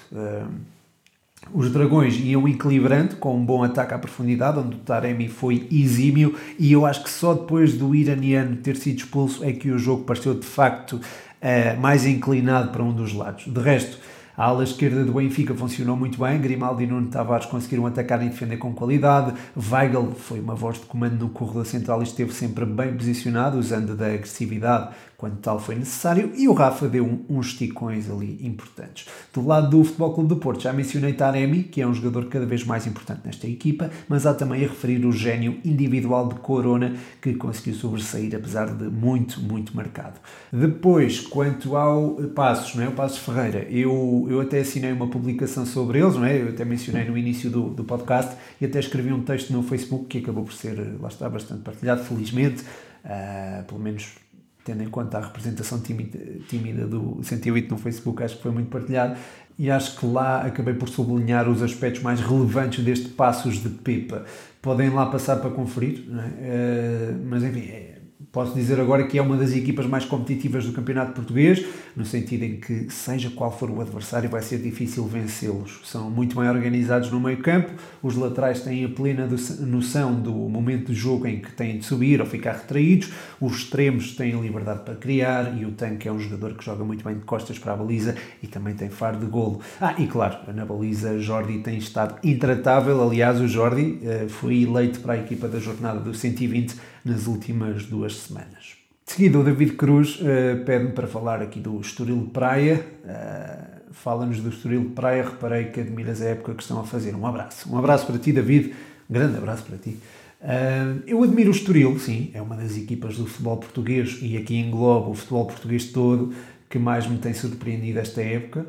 Os 1.52 1.70
Dragões 1.70 2.16
iam 2.18 2.48
equilibrando 2.48 3.16
com 3.16 3.36
um 3.36 3.44
bom 3.44 3.62
ataque 3.62 3.94
à 3.94 3.98
profundidade, 3.98 4.58
onde 4.58 4.76
o 4.76 4.78
Taremi 4.80 5.28
foi 5.28 5.66
exímio, 5.70 6.34
e 6.58 6.72
eu 6.72 6.86
acho 6.86 7.02
que 7.02 7.10
só 7.10 7.34
depois 7.34 7.74
do 7.74 7.94
iraniano 7.94 8.56
ter 8.56 8.76
sido 8.76 8.98
expulso 8.98 9.44
é 9.44 9.52
que 9.52 9.70
o 9.70 9.78
jogo 9.78 10.04
pareceu 10.04 10.34
de 10.34 10.46
facto 10.46 10.94
uh, 10.94 11.80
mais 11.80 12.06
inclinado 12.06 12.70
para 12.70 12.82
um 12.82 12.92
dos 12.92 13.12
lados. 13.12 13.44
De 13.46 13.60
resto, 13.60 13.98
a 14.36 14.46
ala 14.46 14.64
esquerda 14.64 15.04
do 15.04 15.12
Benfica 15.12 15.54
funcionou 15.54 15.96
muito 15.96 16.18
bem, 16.18 16.40
Grimaldi 16.40 16.82
e 16.82 16.86
Nuno 16.88 17.06
Tavares 17.06 17.46
conseguiram 17.46 17.86
atacar 17.86 18.20
e 18.20 18.28
defender 18.28 18.56
com 18.56 18.74
qualidade, 18.74 19.32
Weigl 19.56 20.12
foi 20.12 20.40
uma 20.40 20.56
voz 20.56 20.80
de 20.80 20.86
comando 20.86 21.16
no 21.20 21.28
corredor 21.28 21.64
central 21.64 22.00
e 22.00 22.04
esteve 22.04 22.32
sempre 22.32 22.64
bem 22.64 22.96
posicionado, 22.96 23.56
usando 23.58 23.94
da 23.94 24.06
agressividade 24.06 24.92
quando 25.24 25.38
tal 25.38 25.58
foi 25.58 25.74
necessário, 25.74 26.32
e 26.36 26.46
o 26.46 26.52
Rafa 26.52 26.86
deu 26.86 27.24
uns 27.30 27.46
esticões 27.46 28.10
ali 28.10 28.46
importantes. 28.46 29.06
Do 29.32 29.46
lado 29.46 29.70
do 29.70 29.82
Futebol 29.82 30.12
Clube 30.12 30.28
do 30.28 30.36
Porto, 30.36 30.60
já 30.60 30.70
mencionei 30.70 31.14
Taremi, 31.14 31.62
que 31.62 31.80
é 31.80 31.86
um 31.86 31.94
jogador 31.94 32.26
cada 32.26 32.44
vez 32.44 32.62
mais 32.62 32.86
importante 32.86 33.22
nesta 33.24 33.46
equipa, 33.46 33.90
mas 34.06 34.26
há 34.26 34.34
também 34.34 34.62
a 34.62 34.68
referir 34.68 35.02
o 35.06 35.10
gênio 35.10 35.58
individual 35.64 36.28
de 36.28 36.34
Corona, 36.34 36.94
que 37.22 37.32
conseguiu 37.32 37.72
sobressair, 37.72 38.36
apesar 38.36 38.66
de 38.66 38.84
muito, 38.84 39.40
muito 39.40 39.74
marcado. 39.74 40.20
Depois, 40.52 41.20
quanto 41.20 41.74
ao 41.74 42.16
Passos, 42.34 42.74
não 42.74 42.84
é? 42.84 42.88
o 42.88 42.92
Passos 42.92 43.16
Ferreira, 43.16 43.66
eu, 43.70 44.26
eu 44.28 44.42
até 44.42 44.60
assinei 44.60 44.92
uma 44.92 45.08
publicação 45.08 45.64
sobre 45.64 46.00
eles, 46.00 46.16
não 46.16 46.26
é? 46.26 46.38
eu 46.38 46.50
até 46.50 46.66
mencionei 46.66 47.06
no 47.06 47.16
início 47.16 47.48
do, 47.48 47.70
do 47.70 47.82
podcast, 47.82 48.36
e 48.60 48.66
até 48.66 48.78
escrevi 48.78 49.10
um 49.10 49.22
texto 49.22 49.54
no 49.54 49.62
Facebook 49.62 50.04
que 50.04 50.18
acabou 50.18 50.44
por 50.44 50.52
ser, 50.52 50.98
lá 51.00 51.08
está, 51.08 51.30
bastante 51.30 51.62
partilhado, 51.62 52.04
felizmente, 52.04 52.62
uh, 53.06 53.64
pelo 53.64 53.80
menos 53.80 54.22
tendo 54.64 54.82
em 54.82 54.88
conta 54.88 55.18
a 55.18 55.20
representação 55.20 55.80
tímida, 55.80 56.18
tímida 56.48 56.86
do 56.86 57.20
108 57.22 57.70
no 57.70 57.78
Facebook, 57.78 58.22
acho 58.22 58.36
que 58.36 58.42
foi 58.42 58.50
muito 58.50 58.70
partilhado 58.70 59.16
e 59.58 59.70
acho 59.70 59.98
que 59.98 60.06
lá 60.06 60.42
acabei 60.42 60.74
por 60.74 60.88
sublinhar 60.88 61.48
os 61.48 61.62
aspectos 61.62 62.02
mais 62.02 62.20
relevantes 62.20 62.84
deste 62.84 63.08
Passos 63.10 63.62
de 63.62 63.68
Pepa. 63.68 64.24
Podem 64.60 64.90
lá 64.90 65.06
passar 65.06 65.36
para 65.36 65.50
conferir, 65.50 66.04
é? 66.40 67.12
uh, 67.12 67.26
mas 67.26 67.44
enfim, 67.44 67.60
é, 67.60 67.93
Posso 68.34 68.52
dizer 68.52 68.80
agora 68.80 69.04
que 69.06 69.16
é 69.16 69.22
uma 69.22 69.36
das 69.36 69.52
equipas 69.52 69.86
mais 69.86 70.04
competitivas 70.04 70.66
do 70.66 70.72
Campeonato 70.72 71.12
Português, 71.12 71.64
no 71.94 72.04
sentido 72.04 72.42
em 72.42 72.56
que, 72.56 72.90
seja 72.90 73.30
qual 73.30 73.56
for 73.56 73.70
o 73.70 73.80
adversário, 73.80 74.28
vai 74.28 74.42
ser 74.42 74.58
difícil 74.58 75.06
vencê-los. 75.06 75.82
São 75.84 76.10
muito 76.10 76.34
bem 76.34 76.50
organizados 76.50 77.12
no 77.12 77.20
meio-campo, 77.20 77.70
os 78.02 78.16
laterais 78.16 78.60
têm 78.60 78.84
a 78.84 78.88
plena 78.88 79.28
noção 79.60 80.20
do 80.20 80.32
momento 80.32 80.86
de 80.86 80.94
jogo 80.94 81.28
em 81.28 81.40
que 81.40 81.52
têm 81.52 81.78
de 81.78 81.84
subir 81.84 82.20
ou 82.20 82.26
ficar 82.26 82.54
retraídos, 82.54 83.12
os 83.40 83.58
extremos 83.58 84.16
têm 84.16 84.32
liberdade 84.40 84.80
para 84.80 84.96
criar 84.96 85.56
e 85.56 85.64
o 85.64 85.70
tanque 85.70 86.08
é 86.08 86.12
um 86.12 86.18
jogador 86.18 86.54
que 86.54 86.64
joga 86.64 86.84
muito 86.84 87.04
bem 87.04 87.14
de 87.14 87.24
costas 87.24 87.56
para 87.56 87.74
a 87.74 87.76
baliza 87.76 88.16
e 88.42 88.48
também 88.48 88.74
tem 88.74 88.90
faro 88.90 89.16
de 89.16 89.26
golo. 89.26 89.60
Ah, 89.80 89.94
e 89.96 90.08
claro, 90.08 90.38
na 90.52 90.64
baliza 90.64 91.20
Jordi 91.20 91.58
tem 91.58 91.78
estado 91.78 92.16
intratável. 92.24 93.00
Aliás, 93.00 93.40
o 93.40 93.46
Jordi 93.46 94.00
uh, 94.02 94.28
foi 94.28 94.64
eleito 94.64 94.98
para 94.98 95.12
a 95.12 95.18
equipa 95.18 95.46
da 95.46 95.60
jornada 95.60 96.00
do 96.00 96.12
120 96.12 96.93
nas 97.04 97.26
últimas 97.26 97.84
duas 97.86 98.16
semanas. 98.16 98.76
De 99.06 99.12
seguida, 99.12 99.38
o 99.38 99.44
David 99.44 99.72
Cruz 99.74 100.18
uh, 100.20 100.64
pede-me 100.64 100.92
para 100.92 101.06
falar 101.06 101.42
aqui 101.42 101.60
do 101.60 101.78
Estoril 101.80 102.30
Praia. 102.32 102.84
Uh, 103.04 103.74
Fala-nos 103.92 104.40
do 104.40 104.48
Estoril 104.48 104.90
Praia. 104.94 105.22
Reparei 105.22 105.66
que 105.66 105.80
admiras 105.80 106.20
a 106.22 106.26
época 106.26 106.54
que 106.54 106.62
estão 106.62 106.80
a 106.80 106.84
fazer. 106.84 107.14
Um 107.14 107.26
abraço. 107.26 107.72
Um 107.72 107.78
abraço 107.78 108.06
para 108.06 108.18
ti, 108.18 108.32
David. 108.32 108.74
Um 109.08 109.12
grande 109.12 109.36
abraço 109.36 109.62
para 109.64 109.76
ti. 109.76 109.98
Uh, 110.40 111.02
eu 111.06 111.22
admiro 111.22 111.50
o 111.50 111.54
Estoril, 111.54 111.98
sim, 111.98 112.30
é 112.34 112.42
uma 112.42 112.54
das 112.54 112.76
equipas 112.76 113.16
do 113.16 113.26
futebol 113.26 113.56
português 113.56 114.18
e 114.20 114.36
aqui 114.36 114.56
englobo 114.56 115.12
o 115.12 115.14
futebol 115.14 115.46
português 115.46 115.86
todo 115.86 116.34
que 116.68 116.78
mais 116.78 117.06
me 117.06 117.16
tem 117.16 117.32
surpreendido 117.32 117.98
esta 117.98 118.20
época 118.20 118.66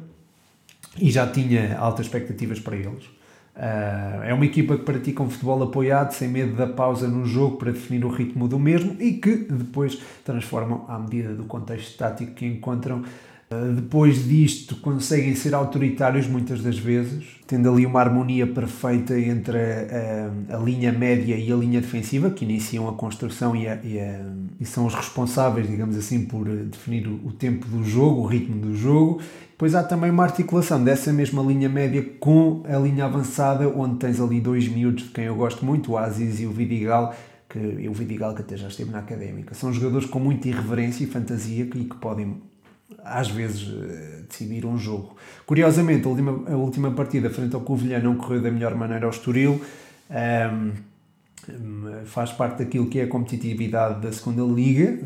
e 0.97 1.11
já 1.11 1.27
tinha 1.27 1.77
altas 1.77 2.05
expectativas 2.05 2.59
para 2.59 2.77
eles. 2.77 3.03
Uh, 3.55 4.21
é 4.23 4.33
uma 4.33 4.43
equipa 4.43 4.77
que 4.77 4.83
pratica 4.83 5.23
um 5.23 5.29
futebol 5.29 5.63
apoiado, 5.63 6.11
sem 6.11 6.27
medo 6.27 6.57
da 6.57 6.67
pausa 6.67 7.07
no 7.07 7.25
jogo 7.25 7.55
para 7.55 7.71
definir 7.71 8.03
o 8.03 8.09
ritmo 8.09 8.49
do 8.49 8.59
mesmo 8.59 8.97
e 8.99 9.13
que 9.13 9.33
depois 9.33 9.97
transformam 10.25 10.83
à 10.89 10.99
medida 10.99 11.33
do 11.33 11.45
contexto 11.45 11.97
tático 11.97 12.33
que 12.33 12.45
encontram. 12.45 13.03
Uh, 13.51 13.73
depois 13.73 14.27
disto, 14.27 14.75
conseguem 14.77 15.35
ser 15.35 15.53
autoritários 15.53 16.27
muitas 16.27 16.63
das 16.63 16.79
vezes, 16.79 17.23
tendo 17.45 17.71
ali 17.71 17.85
uma 17.85 17.99
harmonia 17.99 18.47
perfeita 18.47 19.19
entre 19.19 19.57
a, 19.57 20.51
a, 20.51 20.57
a 20.57 20.59
linha 20.59 20.91
média 20.91 21.35
e 21.35 21.51
a 21.51 21.55
linha 21.55 21.79
defensiva, 21.79 22.31
que 22.31 22.43
iniciam 22.43 22.89
a 22.89 22.93
construção 22.93 23.55
e, 23.55 23.67
a, 23.67 23.75
e, 23.83 23.99
e, 24.59 24.65
são 24.65 24.87
os 24.87 24.95
responsáveis, 24.95 25.67
digamos 25.67 25.95
assim, 25.95 26.25
por 26.25 26.47
definir 26.47 27.07
o, 27.07 27.27
o 27.27 27.31
tempo 27.31 27.67
do 27.67 27.83
jogo, 27.83 28.21
o 28.21 28.25
ritmo 28.25 28.59
do 28.59 28.75
jogo, 28.75 29.21
Pois 29.57 29.73
há 29.73 29.83
também 29.83 30.11
uma 30.11 30.23
articulação 30.23 30.83
dessa 30.83 31.13
mesma 31.13 31.41
linha 31.41 31.69
média 31.69 32.03
com 32.19 32.63
a 32.67 32.77
linha 32.77 33.05
avançada, 33.05 33.69
onde 33.69 33.99
tens 33.99 34.19
ali 34.19 34.41
dois 34.41 34.67
miúdos 34.67 35.05
de 35.05 35.09
quem 35.11 35.25
eu 35.25 35.35
gosto 35.35 35.63
muito, 35.63 35.93
o 35.93 35.97
Aziz 35.97 36.41
e 36.41 36.45
o 36.45 36.51
Vidigal, 36.51 37.15
que, 37.47 37.87
o 37.87 37.93
Vidigal 37.93 38.35
que 38.35 38.41
até 38.41 38.57
já 38.57 38.67
esteve 38.67 38.91
na 38.91 38.99
académica. 38.99 39.55
São 39.55 39.71
jogadores 39.71 40.07
com 40.07 40.19
muita 40.19 40.49
irreverência 40.49 41.05
e 41.05 41.07
fantasia 41.07 41.63
e 41.63 41.85
que 41.85 41.95
podem, 41.95 42.41
às 43.03 43.29
vezes, 43.29 43.67
eh, 43.67 44.23
decidir 44.27 44.65
um 44.65 44.77
jogo. 44.77 45.15
Curiosamente, 45.45 46.05
a 46.05 46.09
última, 46.09 46.43
a 46.47 46.55
última 46.55 46.91
partida 46.91 47.29
frente 47.29 47.55
ao 47.55 47.61
Covilhã 47.61 47.99
não 47.99 48.15
correu 48.15 48.41
da 48.41 48.51
melhor 48.51 48.75
maneira 48.75 49.05
ao 49.05 49.11
Estoril. 49.11 49.61
Um, 50.09 50.71
faz 52.05 52.31
parte 52.31 52.63
daquilo 52.63 52.87
que 52.87 52.99
é 52.99 53.03
a 53.03 53.07
competitividade 53.07 54.01
da 54.01 54.11
segunda 54.11 54.41
liga 54.43 54.99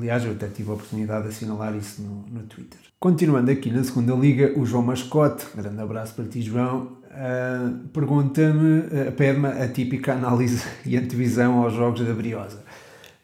Aliás, 0.00 0.24
eu 0.24 0.32
até 0.32 0.48
tive 0.48 0.70
a 0.70 0.72
oportunidade 0.72 1.24
de 1.24 1.28
assinalar 1.28 1.76
isso 1.76 2.00
no, 2.00 2.24
no 2.26 2.46
Twitter. 2.46 2.80
Continuando 2.98 3.50
aqui 3.50 3.70
na 3.70 3.84
segunda 3.84 4.14
liga, 4.14 4.58
o 4.58 4.64
João 4.64 4.82
Mascote, 4.82 5.44
grande 5.54 5.78
abraço 5.78 6.14
para 6.14 6.24
ti, 6.24 6.40
João, 6.40 6.96
uh, 7.04 7.88
pergunta-me, 7.88 8.78
uh, 8.78 9.12
pede-me 9.12 9.48
a 9.48 9.68
típica 9.68 10.14
análise 10.14 10.64
e 10.86 10.96
antevisão 10.96 11.62
aos 11.62 11.74
jogos 11.74 12.00
da 12.00 12.14
Briosa. 12.14 12.62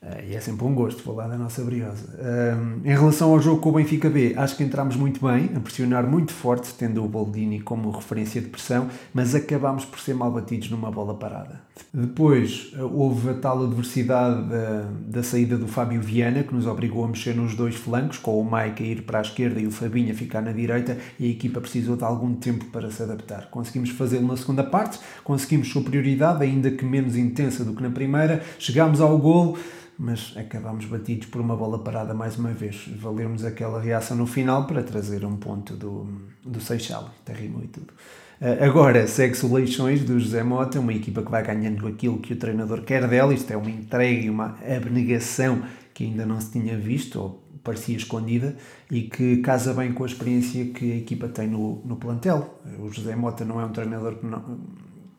Uh, 0.06 0.30
e 0.30 0.36
é 0.36 0.40
sempre 0.40 0.64
um 0.64 0.72
gosto 0.72 1.02
falar 1.02 1.26
da 1.26 1.36
nossa 1.36 1.64
briosa. 1.64 2.06
Uh, 2.14 2.86
em 2.86 2.90
relação 2.90 3.32
ao 3.32 3.40
jogo 3.40 3.60
com 3.60 3.70
o 3.70 3.72
Benfica 3.72 4.08
B, 4.08 4.34
acho 4.36 4.56
que 4.56 4.62
entramos 4.62 4.94
muito 4.94 5.20
bem, 5.20 5.50
a 5.52 5.58
pressionar 5.58 6.06
muito 6.06 6.32
forte, 6.32 6.72
tendo 6.74 7.04
o 7.04 7.08
Boldini 7.08 7.60
como 7.60 7.90
referência 7.90 8.40
de 8.40 8.46
pressão, 8.46 8.88
mas 9.12 9.34
acabámos 9.34 9.84
por 9.84 9.98
ser 9.98 10.14
mal 10.14 10.30
batidos 10.30 10.70
numa 10.70 10.92
bola 10.92 11.14
parada. 11.14 11.60
Depois 11.92 12.72
uh, 12.78 12.84
houve 12.84 13.30
a 13.30 13.34
tal 13.34 13.64
adversidade 13.64 14.48
da, 14.48 14.88
da, 15.08 15.22
saída 15.24 15.58
do 15.58 15.66
Fábio 15.66 16.00
Viana, 16.00 16.44
que 16.44 16.54
nos 16.54 16.68
obrigou 16.68 17.04
a 17.04 17.08
mexer 17.08 17.34
nos 17.34 17.56
dois 17.56 17.74
flancos, 17.74 18.18
com 18.18 18.40
o 18.40 18.44
Mike 18.44 18.84
a 18.84 18.86
ir 18.86 19.02
para 19.02 19.18
a 19.18 19.22
esquerda 19.22 19.58
e 19.58 19.66
o 19.66 19.72
Fabinho 19.72 20.12
a 20.12 20.14
ficar 20.14 20.40
na 20.40 20.52
direita, 20.52 20.96
e 21.18 21.26
a 21.26 21.30
equipa 21.30 21.60
precisou 21.60 21.96
de 21.96 22.04
algum 22.04 22.32
tempo 22.32 22.66
para 22.66 22.92
se 22.92 23.02
adaptar. 23.02 23.50
Conseguimos 23.50 23.90
fazê-lo 23.90 24.28
na 24.28 24.36
segunda 24.36 24.62
parte, 24.62 25.00
conseguimos 25.24 25.68
superioridade, 25.68 26.44
ainda 26.44 26.70
que 26.70 26.84
menos 26.84 27.16
intensa 27.16 27.64
do 27.64 27.74
que 27.74 27.82
na 27.82 27.90
primeira, 27.90 28.40
chegámos 28.56 29.00
ao 29.00 29.18
golo 29.18 29.58
mas 29.98 30.34
acabámos 30.36 30.84
batidos 30.84 31.26
por 31.28 31.40
uma 31.40 31.56
bola 31.56 31.78
parada 31.78 32.12
mais 32.12 32.36
uma 32.36 32.50
vez. 32.50 32.88
Valeu-nos 32.98 33.44
aquela 33.44 33.80
reação 33.80 34.16
no 34.16 34.26
final 34.26 34.66
para 34.66 34.82
trazer 34.82 35.24
um 35.24 35.36
ponto 35.36 35.74
do, 35.74 36.06
do 36.44 36.60
Seixal, 36.60 37.10
terrível 37.24 37.62
e 37.64 37.68
tudo. 37.68 37.92
Uh, 38.40 38.62
agora, 38.62 39.06
segue-se 39.06 39.46
o 39.46 39.54
Leixões 39.54 40.04
do 40.04 40.20
José 40.20 40.42
Mota, 40.42 40.78
uma 40.78 40.92
equipa 40.92 41.22
que 41.22 41.30
vai 41.30 41.42
ganhando 41.42 41.88
aquilo 41.88 42.18
que 42.18 42.34
o 42.34 42.36
treinador 42.36 42.82
quer 42.82 43.08
dela. 43.08 43.32
Isto 43.32 43.52
é 43.52 43.56
uma 43.56 43.70
entrega 43.70 44.26
e 44.26 44.28
uma 44.28 44.58
abnegação 44.76 45.62
que 45.94 46.04
ainda 46.04 46.26
não 46.26 46.38
se 46.38 46.52
tinha 46.52 46.76
visto, 46.76 47.18
ou 47.18 47.42
parecia 47.64 47.96
escondida, 47.96 48.54
e 48.90 49.02
que 49.02 49.38
casa 49.38 49.72
bem 49.72 49.92
com 49.92 50.04
a 50.04 50.06
experiência 50.06 50.66
que 50.66 50.92
a 50.92 50.96
equipa 50.96 51.28
tem 51.28 51.48
no, 51.48 51.80
no 51.86 51.96
plantel. 51.96 52.60
O 52.78 52.92
José 52.92 53.16
Mota 53.16 53.46
não 53.46 53.58
é 53.58 53.64
um 53.64 53.72
treinador 53.72 54.16
que, 54.16 54.26
não, 54.26 54.58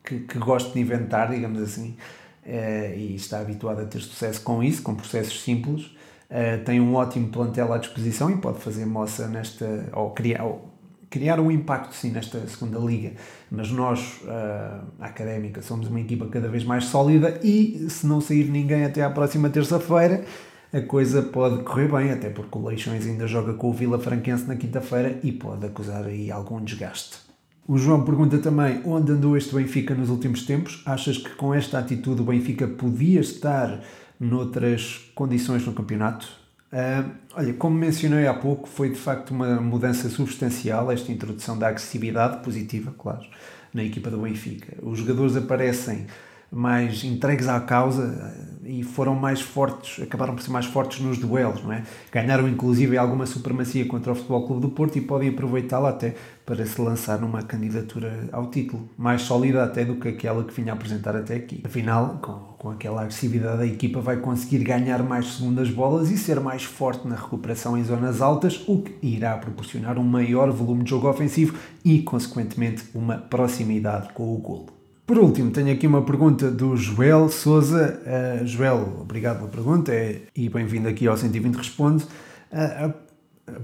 que, 0.05 0.19
que 0.19 0.37
gosta 0.37 0.71
de 0.71 0.79
inventar, 0.79 1.31
digamos 1.31 1.59
assim 1.59 1.97
e 2.47 3.15
está 3.15 3.39
habituado 3.39 3.81
a 3.81 3.85
ter 3.85 3.99
sucesso 3.99 4.41
com 4.41 4.63
isso, 4.63 4.81
com 4.81 4.95
processos 4.95 5.41
simples. 5.41 5.85
Uh, 6.29 6.63
tem 6.65 6.81
um 6.81 6.95
ótimo 6.95 7.29
plantel 7.29 7.71
à 7.71 7.77
disposição 7.77 8.29
e 8.29 8.37
pode 8.37 8.59
fazer 8.59 8.85
moça 8.85 9.27
nesta, 9.27 9.89
ou 9.93 10.11
criar, 10.11 10.43
ou 10.43 10.73
criar 11.09 11.39
um 11.39 11.49
impacto 11.49 11.93
sim 11.93 12.11
nesta 12.11 12.45
segunda 12.47 12.79
liga. 12.79 13.13
Mas 13.49 13.71
nós, 13.71 14.21
uh, 14.23 14.83
a 14.99 15.05
Académica, 15.05 15.61
somos 15.61 15.87
uma 15.87 16.01
equipa 16.01 16.27
cada 16.27 16.49
vez 16.49 16.63
mais 16.63 16.85
sólida 16.85 17.39
e 17.43 17.87
se 17.89 18.05
não 18.05 18.19
sair 18.19 18.49
ninguém 18.49 18.83
até 18.83 19.03
à 19.03 19.09
próxima 19.09 19.49
terça-feira, 19.49 20.25
a 20.71 20.81
coisa 20.81 21.21
pode 21.21 21.63
correr 21.63 21.89
bem, 21.89 22.11
até 22.11 22.29
porque 22.29 22.57
o 22.57 22.67
Leixões 22.67 23.05
ainda 23.05 23.25
joga 23.25 23.53
com 23.53 23.69
o 23.69 23.73
Vila 23.73 23.97
Franquense 23.97 24.45
na 24.45 24.57
quinta-feira 24.57 25.19
e 25.23 25.31
pode 25.31 25.65
acusar 25.65 26.05
aí 26.05 26.29
algum 26.29 26.61
desgaste. 26.61 27.26
O 27.67 27.77
João 27.77 28.05
pergunta 28.05 28.37
também 28.37 28.81
onde 28.85 29.11
andou 29.11 29.35
este 29.35 29.53
Benfica 29.53 29.93
nos 29.93 30.09
últimos 30.09 30.43
tempos. 30.43 30.81
Achas 30.85 31.17
que 31.17 31.31
com 31.31 31.53
esta 31.53 31.77
atitude 31.77 32.21
o 32.21 32.23
Benfica 32.23 32.65
podia 32.65 33.19
estar 33.19 33.81
noutras 34.17 35.11
condições 35.13 35.65
no 35.65 35.73
campeonato? 35.73 36.29
Uh, 36.71 37.11
olha, 37.35 37.53
como 37.55 37.75
mencionei 37.77 38.25
há 38.25 38.33
pouco, 38.33 38.69
foi 38.69 38.91
de 38.91 38.95
facto 38.95 39.31
uma 39.31 39.59
mudança 39.59 40.07
substancial 40.07 40.89
esta 40.89 41.11
introdução 41.11 41.59
da 41.59 41.67
agressividade 41.67 42.41
positiva, 42.41 42.93
claro, 42.97 43.25
na 43.73 43.83
equipa 43.83 44.09
do 44.09 44.19
Benfica. 44.19 44.77
Os 44.81 44.99
jogadores 44.99 45.35
aparecem 45.35 46.07
mais 46.49 47.03
entregues 47.03 47.47
à 47.47 47.59
causa 47.59 48.33
eh, 48.63 48.69
e 48.69 48.83
foram 48.83 49.13
mais 49.13 49.41
fortes, 49.41 50.01
acabaram 50.01 50.33
por 50.33 50.41
ser 50.41 50.51
mais 50.51 50.65
fortes 50.65 51.01
nos 51.01 51.17
duelos, 51.17 51.61
não 51.63 51.73
é? 51.73 51.83
Ganharam 52.11 52.47
inclusive 52.47 52.97
alguma 52.97 53.25
supremacia 53.25 53.85
contra 53.85 54.13
o 54.13 54.15
Futebol 54.15 54.47
Clube 54.47 54.61
do 54.61 54.69
Porto 54.69 54.97
e 54.97 55.01
podem 55.01 55.29
aproveitá-la 55.29 55.89
até 55.89 56.15
para 56.47 56.65
se 56.65 56.79
lançar 56.79 57.19
numa 57.19 57.41
candidatura 57.41 58.29
ao 58.31 58.49
título, 58.49 58.87
mais 58.97 59.21
sólida 59.23 59.65
até 59.65 59.83
do 59.83 59.97
que 59.97 60.07
aquela 60.07 60.45
que 60.45 60.53
vinha 60.53 60.71
apresentar 60.71 61.13
até 61.13 61.35
aqui. 61.35 61.61
Afinal, 61.65 62.19
com, 62.21 62.31
com 62.57 62.69
aquela 62.69 63.01
agressividade, 63.01 63.63
a 63.63 63.65
equipa 63.65 63.99
vai 63.99 64.15
conseguir 64.15 64.59
ganhar 64.59 65.03
mais 65.03 65.33
segundas 65.33 65.69
bolas 65.69 66.09
e 66.09 66.17
ser 66.17 66.39
mais 66.39 66.63
forte 66.63 67.05
na 67.05 67.17
recuperação 67.17 67.77
em 67.77 67.83
zonas 67.83 68.21
altas, 68.21 68.63
o 68.65 68.81
que 68.81 68.95
irá 69.05 69.35
proporcionar 69.35 69.99
um 69.99 70.03
maior 70.03 70.49
volume 70.49 70.85
de 70.85 70.91
jogo 70.91 71.09
ofensivo 71.09 71.57
e, 71.83 72.01
consequentemente, 72.01 72.85
uma 72.95 73.17
proximidade 73.17 74.13
com 74.13 74.33
o 74.33 74.37
golo. 74.37 74.67
Por 75.05 75.17
último, 75.17 75.51
tenho 75.51 75.73
aqui 75.73 75.85
uma 75.85 76.03
pergunta 76.03 76.49
do 76.49 76.77
Joel 76.77 77.27
Souza. 77.27 77.99
Uh, 78.05 78.47
Joel, 78.47 78.99
obrigado 79.01 79.39
pela 79.39 79.49
pergunta 79.49 79.91
é, 79.91 80.21
e 80.33 80.47
bem-vindo 80.47 80.87
aqui 80.87 81.07
ao 81.07 81.17
120 81.17 81.55
Responde, 81.55 82.05
uh, 82.53 83.06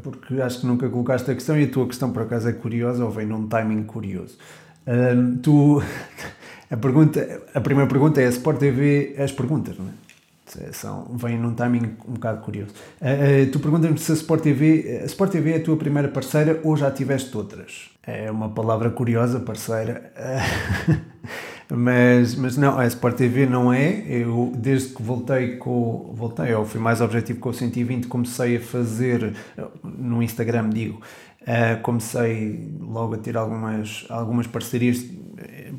porque 0.02 0.42
acho 0.42 0.62
que 0.62 0.68
nunca 0.68 0.90
colocaste 0.90 1.30
a 1.30 1.34
questão 1.34 1.58
e 1.60 1.66
a 1.66 1.70
tua 1.70 1.88
questão 1.88 2.12
por 2.12 2.24
acaso 2.24 2.50
é 2.50 2.54
curiosa 2.54 3.04
ou 3.04 3.12
vem 3.12 3.26
num 3.26 3.48
timing 3.48 3.84
curioso. 3.84 4.38
tu, 5.42 5.82
a, 6.72 6.78
pergunta, 6.78 7.42
a 7.54 7.62
primeira 7.62 7.90
pergunta 7.90 8.22
é: 8.22 8.26
a 8.26 8.30
Sport 8.30 8.60
TV 8.60 9.16
as 9.18 9.32
perguntas, 9.32 9.78
não 9.78 9.88
é? 9.88 10.04
São, 10.72 11.06
vem 11.16 11.38
num 11.38 11.56
timing 11.56 11.96
um 12.08 12.14
bocado 12.14 12.42
curioso. 12.42 12.72
Uh, 13.02 13.48
uh, 13.48 13.52
tu 13.52 13.60
perguntas-me 13.60 13.98
se 13.98 14.12
a 14.12 14.16
Sport 14.16 14.44
TV, 14.44 15.00
a 15.02 15.06
Sport 15.06 15.32
TV 15.32 15.54
é 15.54 15.58
a 15.58 15.64
tua 15.64 15.78
primeira 15.78 16.08
parceira 16.08 16.60
ou 16.64 16.78
já 16.78 16.92
tiveste 16.92 17.36
outras? 17.36 17.90
É 18.06 18.30
uma 18.30 18.50
palavra 18.50 18.90
curiosa, 18.92 19.40
parceira. 19.40 20.14
Uh, 20.16 20.94
mas, 21.76 22.36
mas 22.36 22.58
não, 22.58 22.78
a 22.78 22.86
Sport 22.88 23.16
TV 23.16 23.46
não 23.46 23.74
é. 23.74 24.04
Eu, 24.08 24.52
desde 24.56 24.94
que 24.94 25.02
voltei 25.02 25.58
com. 25.58 26.12
Voltei, 26.14 26.54
ou 26.54 26.66
fui 26.66 26.80
mais 26.80 27.02
objetivo 27.02 27.40
com 27.40 27.50
o 27.50 27.54
120, 27.54 28.08
comecei 28.08 28.58
a 28.58 28.62
fazer. 28.62 29.34
No 29.84 30.22
Instagram, 30.22 30.70
digo. 30.70 31.02
comecei 31.82 32.70
logo 32.80 33.16
a 33.16 33.18
ter 33.18 33.36
algumas, 33.38 34.06
algumas 34.10 34.48
parcerias 34.48 35.06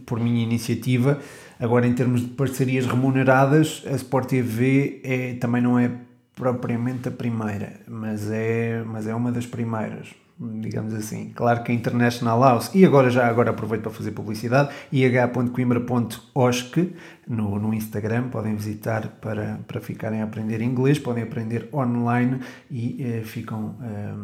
por 0.05 0.21
minha 0.21 0.43
iniciativa 0.43 1.21
Agora, 1.59 1.87
em 1.87 1.95
termos 1.95 2.23
de 2.23 2.29
parcerias 2.29 2.87
remuneradas, 2.87 3.83
a 3.87 3.93
Sport 3.93 4.29
TV 4.29 5.01
é, 5.05 5.35
também 5.35 5.63
não 5.63 5.79
é 5.79 5.91
propriamente 6.35 7.09
a 7.09 7.11
primeira, 7.13 7.81
mas 7.87 8.29
é, 8.31 8.83
mas 8.85 9.07
é 9.07 9.15
uma 9.15 9.31
das 9.31 9.47
primeiras, 9.47 10.09
digamos 10.39 10.95
assim. 10.95 11.33
Claro 11.35 11.63
que 11.63 11.71
a 11.71 11.75
International 11.75 12.41
House, 12.41 12.71
e 12.75 12.85
agora 12.85 13.11
já 13.11 13.27
agora 13.27 13.51
aproveito 13.51 13.83
para 13.83 13.93
fazer 13.93 14.11
publicidade, 14.11 14.75
ih.coimbra.osc 14.93 16.93
no, 17.29 17.59
no 17.59 17.73
Instagram, 17.73 18.29
podem 18.29 18.57
visitar 18.57 19.09
para, 19.21 19.61
para 19.67 19.81
ficarem 19.81 20.21
a 20.21 20.25
aprender 20.25 20.61
inglês, 20.61 20.99
podem 20.99 21.23
aprender 21.23 21.69
online 21.73 22.41
e 22.71 23.03
eh, 23.03 23.23
ficam 23.23 23.77
eh, 23.83 24.15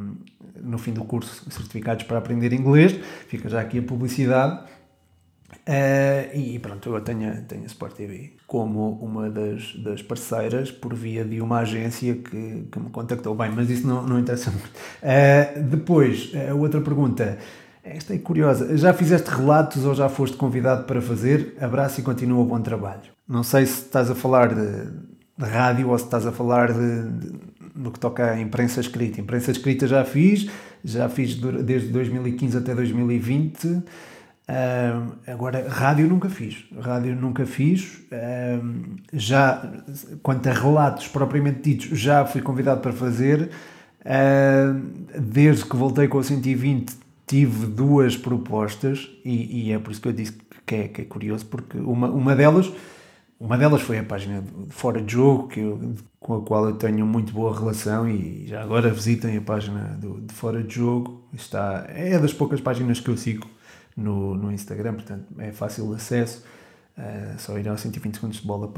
no 0.61 0.79
fim 0.79 0.93
do 0.93 1.05
curso 1.05 1.51
certificados 1.51 2.05
para 2.05 2.19
aprender 2.19 2.53
inglês. 2.53 2.99
Fica 3.29 3.49
já 3.49 3.61
aqui 3.61 3.79
a 3.79 3.83
publicidade 3.83 4.61
Uh, 5.71 6.37
e 6.37 6.59
pronto, 6.59 6.93
eu 6.93 7.01
tenho, 7.01 7.43
tenho 7.43 7.63
a 7.63 7.67
Sport 7.67 7.95
TV 7.95 8.33
como 8.45 8.95
uma 8.95 9.31
das, 9.31 9.73
das 9.77 10.03
parceiras 10.03 10.69
por 10.69 10.93
via 10.93 11.25
de 11.25 11.41
uma 11.41 11.61
agência 11.61 12.13
que, 12.17 12.67
que 12.73 12.81
me 12.81 12.91
contactou. 12.91 13.37
Bem, 13.37 13.53
mas 13.55 13.71
isso 13.71 13.87
não, 13.87 14.03
não 14.05 14.19
interessa 14.19 14.51
muito. 14.51 14.67
Uh, 14.67 15.63
depois, 15.63 16.33
a 16.51 16.55
outra 16.55 16.81
pergunta. 16.81 17.39
Esta 17.85 18.15
é 18.15 18.19
curiosa. 18.19 18.77
Já 18.77 18.93
fizeste 18.93 19.31
relatos 19.31 19.85
ou 19.85 19.95
já 19.95 20.09
foste 20.09 20.37
convidado 20.37 20.85
para 20.85 21.01
fazer? 21.01 21.57
Abraço 21.61 22.01
e 22.01 22.03
continua 22.03 22.41
o 22.41 22.45
bom 22.45 22.61
trabalho. 22.61 23.03
Não 23.29 23.45
sei 23.45 23.65
se 23.65 23.83
estás 23.83 24.11
a 24.11 24.15
falar 24.17 24.53
de, 24.53 24.91
de 25.39 25.45
rádio 25.45 25.89
ou 25.89 25.97
se 25.97 26.05
estás 26.05 26.27
a 26.27 26.33
falar 26.33 26.73
de, 26.73 27.11
de, 27.11 27.33
no 27.77 27.93
que 27.93 28.01
toca 28.01 28.33
à 28.33 28.41
imprensa 28.41 28.81
escrita. 28.81 29.21
Imprensa 29.21 29.53
escrita 29.53 29.87
já 29.87 30.05
fiz, 30.05 30.51
já 30.85 31.09
fiz 31.09 31.37
desde 31.37 31.89
2015 31.91 32.59
até 32.59 32.75
2020. 32.75 33.83
Uh, 34.51 35.13
agora, 35.29 35.69
rádio 35.69 36.09
nunca 36.09 36.29
fiz. 36.29 36.65
Rádio 36.81 37.15
nunca 37.15 37.47
fiz. 37.47 38.01
Uh, 38.11 38.97
já, 39.13 39.63
quanto 40.25 40.49
a 40.49 40.53
relatos 40.53 41.07
propriamente 41.07 41.61
ditos, 41.61 41.97
já 41.97 42.25
fui 42.25 42.43
convidado 42.43 42.81
para 42.81 42.93
fazer. 42.93 43.51
Uh, 44.01 45.21
desde 45.21 45.65
que 45.65 45.77
voltei 45.77 46.09
com 46.09 46.19
o 46.19 46.25
120, 46.25 46.97
tive 47.27 47.67
duas 47.67 48.17
propostas 48.17 49.09
e, 49.25 49.69
e, 49.69 49.73
é 49.73 49.79
por 49.79 49.93
isso 49.93 50.01
que 50.01 50.09
eu 50.09 50.13
disse 50.13 50.33
que 50.67 50.75
é, 50.75 50.89
que 50.89 51.03
é 51.03 51.05
curioso, 51.05 51.47
porque 51.47 51.79
uma, 51.79 52.11
uma 52.11 52.35
delas. 52.35 52.73
Uma 53.39 53.57
delas 53.57 53.81
foi 53.81 53.99
a 53.99 54.05
página 54.05 54.45
Fora 54.69 55.01
de 55.01 55.13
Jogo, 55.15 55.49
que 55.49 55.61
eu, 55.61 55.95
com 56.19 56.35
a 56.35 56.43
qual 56.43 56.67
eu 56.67 56.75
tenho 56.75 57.07
muito 57.07 57.33
boa 57.33 57.57
relação 57.59 58.07
e 58.07 58.47
já 58.47 58.63
agora 58.63 58.91
visitem 58.91 59.39
a 59.39 59.41
página 59.41 59.97
do, 59.99 60.21
de 60.21 60.35
Fora 60.35 60.63
de 60.63 60.75
Jogo. 60.75 61.25
Está, 61.33 61.87
é 61.89 62.19
das 62.19 62.35
poucas 62.35 62.61
páginas 62.61 63.01
que 63.01 63.09
eu 63.09 63.17
sigo 63.17 63.49
no, 64.01 64.35
no 64.35 64.53
Instagram, 64.53 64.95
portanto 64.95 65.27
é 65.39 65.53
fácil 65.53 65.89
de 65.89 65.97
acesso. 65.97 66.43
Uh, 66.99 67.39
só 67.39 67.59
ir 67.59 67.67
aos 67.67 67.81
120 67.81 68.17
segundos 68.17 68.41
de 68.41 68.47
bola 68.47 68.71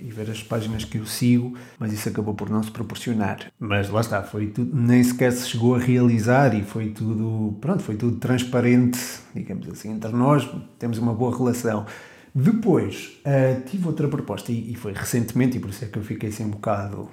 e 0.00 0.10
ver 0.10 0.28
as 0.30 0.42
páginas 0.42 0.84
que 0.84 0.98
eu 0.98 1.06
sigo, 1.06 1.56
mas 1.78 1.92
isso 1.92 2.08
acabou 2.08 2.34
por 2.34 2.50
não 2.50 2.60
se 2.60 2.72
proporcionar. 2.72 3.52
Mas 3.56 3.88
lá 3.88 4.00
está, 4.00 4.20
foi 4.22 4.48
tudo, 4.48 4.74
nem 4.74 5.04
sequer 5.04 5.30
se 5.30 5.48
chegou 5.48 5.76
a 5.76 5.78
realizar 5.78 6.54
e 6.54 6.64
foi 6.64 6.88
tudo, 6.88 7.56
pronto, 7.60 7.82
foi 7.82 7.94
tudo 7.94 8.16
transparente, 8.16 8.98
digamos 9.32 9.68
assim, 9.68 9.92
entre 9.92 10.10
nós, 10.10 10.48
temos 10.76 10.98
uma 10.98 11.14
boa 11.14 11.36
relação. 11.36 11.86
Depois 12.34 13.20
uh, 13.20 13.60
tive 13.68 13.86
outra 13.86 14.08
proposta 14.08 14.50
e, 14.50 14.72
e, 14.72 14.74
foi 14.74 14.92
recentemente, 14.92 15.58
e 15.58 15.60
por 15.60 15.70
isso 15.70 15.84
é 15.84 15.88
que 15.88 15.98
eu 15.98 16.02
fiquei 16.02 16.30
assim 16.30 16.46
um 16.46 16.50
bocado, 16.50 17.08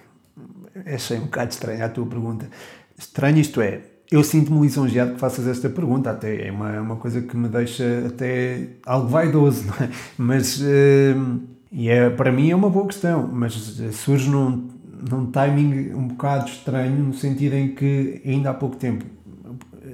achei 0.86 1.18
um 1.20 1.26
bocado 1.26 1.52
estranho 1.52 1.86
a 1.86 1.90
tua 1.90 2.08
pergunta. 2.08 2.50
Estranho 2.98 3.38
isto 3.38 3.62
é, 3.62 3.82
eu 4.12 4.24
sinto-me 4.24 4.62
lisonjeado 4.62 5.14
que 5.14 5.20
faças 5.20 5.48
esta 5.48 5.70
pergunta, 5.70 6.12
até 6.12 6.48
é 6.48 6.52
uma, 6.52 6.72
é 6.72 6.80
uma 6.80 6.96
coisa 6.96 7.22
que 7.22 7.36
me 7.36 7.48
deixa 7.48 8.06
até 8.08 8.70
algo 8.86 9.08
vaidoso, 9.08 9.66
não 9.68 9.76
é? 9.86 9.90
Mas, 10.18 10.60
uh, 10.60 11.42
e 11.72 11.90
é, 11.90 12.10
para 12.10 12.32
mim 12.32 12.52
é 12.52 12.56
uma 12.56 12.70
boa 12.70 12.86
questão, 12.88 13.28
mas 13.32 13.54
surge 13.94 14.30
num, 14.30 14.70
num 15.10 15.26
timing 15.32 15.94
um 15.94 16.08
bocado 16.08 16.50
estranho, 16.50 17.04
no 17.04 17.14
sentido 17.14 17.54
em 17.54 17.74
que 17.74 18.22
ainda 18.26 18.52
há 18.52 18.54
pouco 18.54 18.76
tempo 18.76 19.06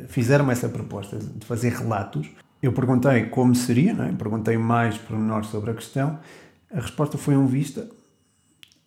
fizeram 0.08 0.52
essa 0.52 0.70
proposta 0.70 1.18
de 1.18 1.46
fazer 1.46 1.72
relatos. 1.74 2.30
Eu 2.62 2.74
perguntei 2.74 3.26
como 3.26 3.56
seria, 3.56 3.94
não 3.94 4.06
é? 4.06 4.12
perguntei 4.12 4.58
mais 4.58 4.98
pormenores 4.98 5.48
sobre 5.48 5.72
a 5.72 5.74
questão, 5.74 6.20
a 6.72 6.80
resposta 6.80 7.18
foi 7.18 7.36
um 7.36 7.48
vista, 7.48 7.88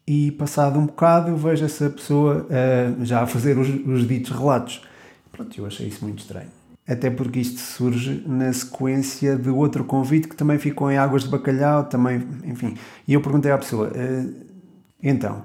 e 0.07 0.31
passado 0.33 0.79
um 0.79 0.87
bocado 0.87 1.31
eu 1.31 1.37
vejo 1.37 1.65
essa 1.65 1.89
pessoa 1.89 2.47
uh, 2.47 3.05
já 3.05 3.23
a 3.23 3.27
fazer 3.27 3.59
os, 3.59 3.69
os 3.69 4.07
ditos 4.07 4.31
relatos. 4.31 4.83
Pronto, 5.35 5.59
eu 5.59 5.67
achei 5.67 5.89
isso 5.89 6.05
muito 6.05 6.21
estranho. 6.21 6.49
Até 6.87 7.11
porque 7.11 7.41
isto 7.41 7.59
surge 7.59 8.23
na 8.25 8.53
sequência 8.53 9.37
de 9.37 9.51
outro 9.51 9.83
convite 9.85 10.29
que 10.29 10.37
também 10.37 10.59
ficou 10.59 10.93
em 10.93 10.97
Águas 10.97 11.25
de 11.25 11.29
Bacalhau, 11.29 11.85
também, 11.85 12.25
enfim. 12.45 12.77
E 13.09 13.15
eu 13.15 13.21
perguntei 13.21 13.51
à 13.51 13.59
pessoa, 13.59 13.89
uh, 13.89 14.35
então? 15.03 15.43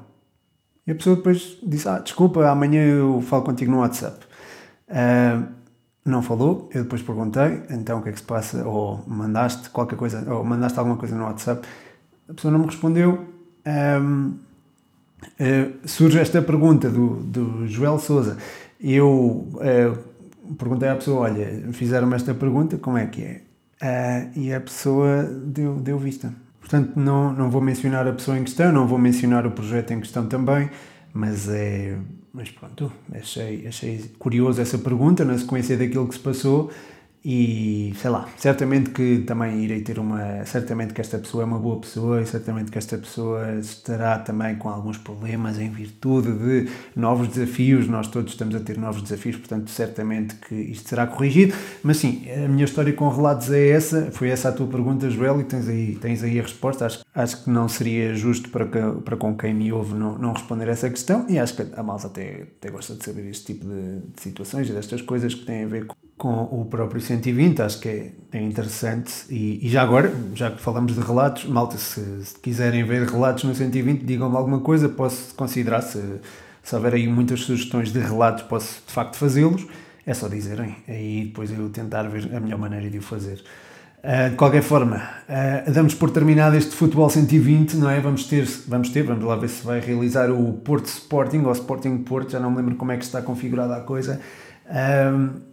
E 0.85 0.91
a 0.91 0.95
pessoa 0.95 1.15
depois 1.15 1.57
disse, 1.63 1.89
ah, 1.89 1.97
desculpa, 1.97 2.47
amanhã 2.47 2.83
eu 2.83 3.19
falo 3.21 3.43
contigo 3.43 3.71
no 3.71 3.79
WhatsApp. 3.79 4.25
Uh, 4.89 5.47
não 6.05 6.21
falou, 6.21 6.69
eu 6.71 6.83
depois 6.83 7.01
perguntei, 7.01 7.63
então 7.71 7.99
o 7.99 8.03
que 8.03 8.09
é 8.09 8.11
que 8.11 8.19
se 8.19 8.25
passa? 8.25 8.67
Ou 8.67 9.03
mandaste 9.07 9.71
qualquer 9.71 9.95
coisa, 9.95 10.31
ou 10.31 10.43
mandaste 10.43 10.77
alguma 10.77 10.97
coisa 10.97 11.15
no 11.15 11.23
WhatsApp? 11.23 11.67
A 12.27 12.33
pessoa 12.33 12.51
não 12.51 12.59
me 12.59 12.65
respondeu. 12.67 13.25
Um, 13.65 14.27
uh, 14.27 14.39
eh, 15.39 15.71
surge 15.85 16.19
esta 16.19 16.41
pergunta 16.43 16.89
do, 16.89 17.15
do 17.23 17.67
Joel 17.67 17.97
Souza 17.97 18.37
eu 18.79 19.47
uh, 19.55 20.53
perguntei 20.55 20.89
à 20.89 20.95
pessoa: 20.95 21.21
Olha, 21.21 21.71
fizeram-me 21.73 22.15
esta 22.15 22.33
pergunta, 22.33 22.77
como 22.77 22.97
é 22.97 23.05
que 23.07 23.23
é? 23.23 23.41
Uh, 23.81 24.39
e 24.39 24.53
a 24.53 24.59
pessoa 24.59 25.23
deu, 25.23 25.75
deu 25.75 25.97
vista. 25.97 26.33
Portanto, 26.59 26.99
não, 26.99 27.33
não 27.33 27.49
vou 27.49 27.61
mencionar 27.61 28.07
a 28.07 28.13
pessoa 28.13 28.37
em 28.37 28.43
questão, 28.43 28.71
não 28.71 28.85
vou 28.85 28.97
mencionar 28.99 29.45
o 29.47 29.51
projeto 29.51 29.91
em 29.91 29.99
questão 29.99 30.27
também, 30.27 30.69
mas 31.13 31.49
é. 31.49 31.97
Mas 32.31 32.51
pronto, 32.51 32.91
achei, 33.11 33.65
achei 33.67 34.11
curioso 34.19 34.61
essa 34.61 34.77
pergunta 34.77 35.25
na 35.25 35.35
sequência 35.37 35.75
daquilo 35.75 36.07
que 36.07 36.13
se 36.13 36.19
passou 36.19 36.69
e 37.23 37.93
sei 37.97 38.09
lá, 38.09 38.29
certamente 38.37 38.91
que 38.91 39.19
também 39.19 39.61
irei 39.61 39.81
ter 39.81 39.99
uma. 39.99 40.45
Certamente 40.45 40.93
que 40.93 41.01
esta 41.01 41.17
pessoa 41.17 41.43
é 41.43 41.45
uma 41.45 41.59
boa 41.59 41.79
pessoa 41.79 42.21
e 42.21 42.25
certamente 42.25 42.71
que 42.71 42.77
esta 42.77 42.97
pessoa 42.97 43.55
estará 43.59 44.17
também 44.19 44.55
com 44.55 44.69
alguns 44.69 44.97
problemas 44.97 45.59
em 45.59 45.69
virtude 45.69 46.31
de 46.31 46.71
novos 46.95 47.27
desafios. 47.27 47.87
Nós 47.89 48.07
todos 48.07 48.31
estamos 48.31 48.55
a 48.55 48.59
ter 48.61 48.77
novos 48.77 49.01
desafios, 49.01 49.35
portanto, 49.35 49.69
certamente 49.69 50.35
que 50.35 50.55
isto 50.55 50.87
será 50.87 51.05
corrigido. 51.07 51.53
Mas 51.83 51.97
sim, 51.97 52.25
a 52.31 52.47
minha 52.47 52.63
história 52.63 52.93
com 52.93 53.09
relatos 53.09 53.51
é 53.51 53.69
essa. 53.69 54.09
Foi 54.11 54.29
essa 54.29 54.47
a 54.47 54.51
tua 54.53 54.67
pergunta, 54.67 55.09
Joel, 55.09 55.41
e 55.41 55.43
tens 55.43 55.67
aí, 55.67 55.95
tens 55.95 56.23
aí 56.23 56.39
a 56.39 56.43
resposta. 56.43 56.85
Acho, 56.85 57.03
acho 57.13 57.43
que 57.43 57.49
não 57.49 57.67
seria 57.67 58.15
justo 58.15 58.49
para, 58.49 58.65
que, 58.65 59.01
para 59.03 59.17
com 59.17 59.35
quem 59.35 59.53
me 59.53 59.73
ouve 59.73 59.93
não, 59.93 60.17
não 60.17 60.31
responder 60.31 60.69
essa 60.69 60.89
questão 60.89 61.25
e 61.27 61.37
acho 61.37 61.53
que 61.53 61.67
a 61.75 61.83
malta 61.83 62.07
até, 62.07 62.47
até 62.57 62.71
gosta 62.71 62.95
de 62.95 63.03
saber 63.03 63.27
este 63.29 63.53
tipo 63.53 63.65
de, 63.65 63.99
de 64.15 64.21
situações 64.21 64.69
e 64.69 64.71
destas 64.71 65.01
coisas 65.01 65.33
que 65.33 65.45
têm 65.45 65.65
a 65.65 65.67
ver 65.67 65.85
com 65.85 65.95
com 66.19 66.43
o 66.51 66.65
próprio 66.65 66.99
120, 66.99 67.61
acho 67.61 67.79
que 67.79 67.87
é, 67.87 68.11
é 68.33 68.41
interessante. 68.41 69.11
E, 69.29 69.65
e, 69.65 69.69
já 69.69 69.81
agora, 69.81 70.13
já 70.35 70.51
que 70.51 70.61
falamos 70.61 70.93
de 70.93 70.99
relatos, 70.99 71.45
malta, 71.45 71.77
se, 71.77 72.25
se 72.25 72.37
quiserem 72.39 72.83
ver 72.83 73.07
relatos 73.07 73.45
no 73.45 73.55
120, 73.55 74.03
digam-me 74.03 74.35
alguma 74.35 74.59
coisa, 74.59 74.89
posso 74.89 75.33
considerar, 75.33 75.81
se, 75.81 76.19
se 76.61 76.75
houver 76.75 76.93
aí 76.93 77.07
muitas 77.07 77.39
sugestões 77.39 77.93
de 77.93 77.99
relatos, 77.99 78.43
posso 78.43 78.83
de 78.85 78.93
facto 78.93 79.15
fazê-los. 79.15 79.65
É 80.05 80.13
só 80.13 80.27
dizerem, 80.27 80.75
aí 80.87 81.25
depois 81.25 81.51
eu 81.51 81.69
tentar 81.69 82.03
ver 82.03 82.35
a 82.35 82.39
melhor 82.39 82.59
maneira 82.59 82.89
de 82.89 82.97
o 82.97 83.01
fazer. 83.01 83.41
Uh, 84.03 84.29
de 84.29 84.35
qualquer 84.35 84.61
forma, 84.61 84.97
uh, 84.97 85.71
damos 85.71 85.93
por 85.93 86.09
terminado 86.09 86.55
este 86.55 86.75
Futebol 86.75 87.09
120, 87.09 87.77
não 87.77 87.89
é? 87.89 88.01
Vamos 88.01 88.25
ter, 88.25 88.45
vamos 88.67 88.89
ter, 88.89 89.03
vamos 89.03 89.23
lá 89.23 89.37
ver 89.37 89.49
se 89.49 89.65
vai 89.65 89.79
realizar 89.79 90.31
o 90.31 90.53
Porto 90.53 90.87
Sporting 90.87 91.39
ou 91.39 91.51
Sporting 91.53 91.97
Porto, 91.99 92.31
já 92.31 92.39
não 92.39 92.51
me 92.51 92.57
lembro 92.57 92.75
como 92.75 92.91
é 92.91 92.97
que 92.97 93.05
está 93.05 93.21
configurada 93.21 93.75
a 93.75 93.81
coisa. 93.81 94.19
Uh, 94.65 95.48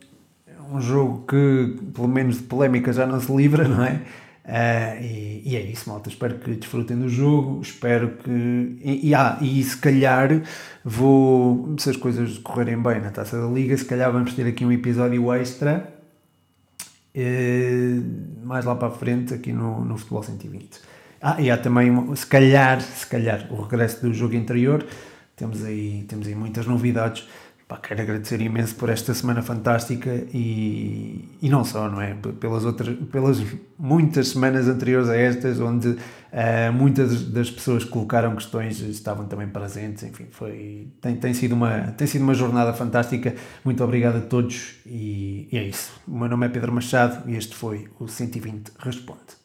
um 0.73 0.81
jogo 0.81 1.25
que, 1.27 1.77
pelo 1.95 2.09
menos 2.09 2.37
de 2.37 2.43
polémica, 2.45 2.93
já 2.93 3.07
não 3.07 3.21
se 3.21 3.35
livra, 3.35 3.67
não 3.69 3.85
é? 3.85 4.03
Uh, 4.47 5.03
e, 5.03 5.43
e, 5.45 5.57
é 5.57 5.61
isso, 5.61 5.89
malta. 5.89 6.09
Espero 6.09 6.39
que 6.39 6.55
desfrutem 6.55 6.97
do 6.97 7.09
jogo. 7.09 7.61
Espero 7.61 8.11
que. 8.23 8.31
E, 8.31 9.09
e, 9.09 9.15
ah, 9.15 9.39
e 9.41 9.63
se 9.63 9.77
calhar 9.77 10.41
vou. 10.85 11.75
Se 11.79 11.91
as 11.91 11.97
coisas 11.97 12.39
correrem 12.39 12.81
bem 12.81 13.01
na 13.01 13.11
taça 13.11 13.41
da 13.41 13.49
Liga, 13.49 13.77
se 13.77 13.85
calhar 13.85 14.13
vamos 14.13 14.35
ter 14.35 14.47
aqui 14.47 14.65
um 14.65 14.71
episódio 14.71 15.33
extra. 15.33 15.93
Uh, 17.17 18.47
mais 18.47 18.65
lá 18.65 18.77
para 18.77 18.89
a 18.89 18.91
frente, 18.91 19.35
aqui 19.35 19.53
no, 19.53 19.85
no 19.85 19.97
Futebol 19.99 20.23
120. 20.23 20.81
Ah, 21.21 21.41
e 21.41 21.51
há 21.51 21.57
também, 21.57 22.15
se 22.15 22.27
calhar, 22.27 22.81
se 22.81 23.07
calhar, 23.07 23.49
o 23.51 23.63
regresso 23.63 24.07
do 24.07 24.15
jogo 24.15 24.37
anterior. 24.37 24.87
Temos 25.35 25.65
aí, 25.65 26.05
temos 26.09 26.27
aí 26.27 26.35
muitas 26.35 26.67
novidades. 26.67 27.27
Pá, 27.69 27.79
quero 27.79 28.01
agradecer 28.01 28.41
imenso 28.41 28.77
por 28.77 28.89
esta 28.91 29.13
semana 29.13 29.43
fantástica 29.43 30.09
e, 30.33 31.37
e 31.43 31.49
não 31.49 31.65
só, 31.65 31.91
não 31.91 32.01
é? 32.01 32.15
Pelas, 32.39 32.65
outras, 32.65 32.97
pelas 33.11 33.43
muitas 33.77 34.29
semanas 34.29 34.69
anteriores 34.69 35.09
a 35.09 35.17
estas, 35.17 35.59
onde 35.59 35.89
uh, 35.89 36.73
muitas 36.73 37.25
das 37.25 37.51
pessoas 37.51 37.83
que 37.83 37.91
colocaram 37.91 38.37
questões 38.37 38.79
estavam 38.79 39.27
também 39.27 39.49
presentes, 39.49 40.05
enfim, 40.05 40.27
foi, 40.31 40.93
tem, 41.01 41.17
tem, 41.17 41.35
sido 41.35 41.57
uma, 41.57 41.89
tem 41.89 42.07
sido 42.07 42.23
uma 42.23 42.35
jornada 42.35 42.73
fantástica. 42.73 43.35
Muito 43.65 43.83
obrigado 43.83 44.19
a 44.19 44.21
todos 44.21 44.77
e, 44.87 45.49
e 45.51 45.59
é 45.59 45.65
isso. 45.65 45.91
O 46.07 46.17
meu 46.17 46.29
nome 46.29 46.47
é 46.47 46.49
Pedro 46.49 46.71
Machado 46.71 47.29
e 47.29 47.35
este 47.35 47.57
foi 47.57 47.89
o 47.99 48.07
120 48.07 48.75
Responde. 48.79 49.36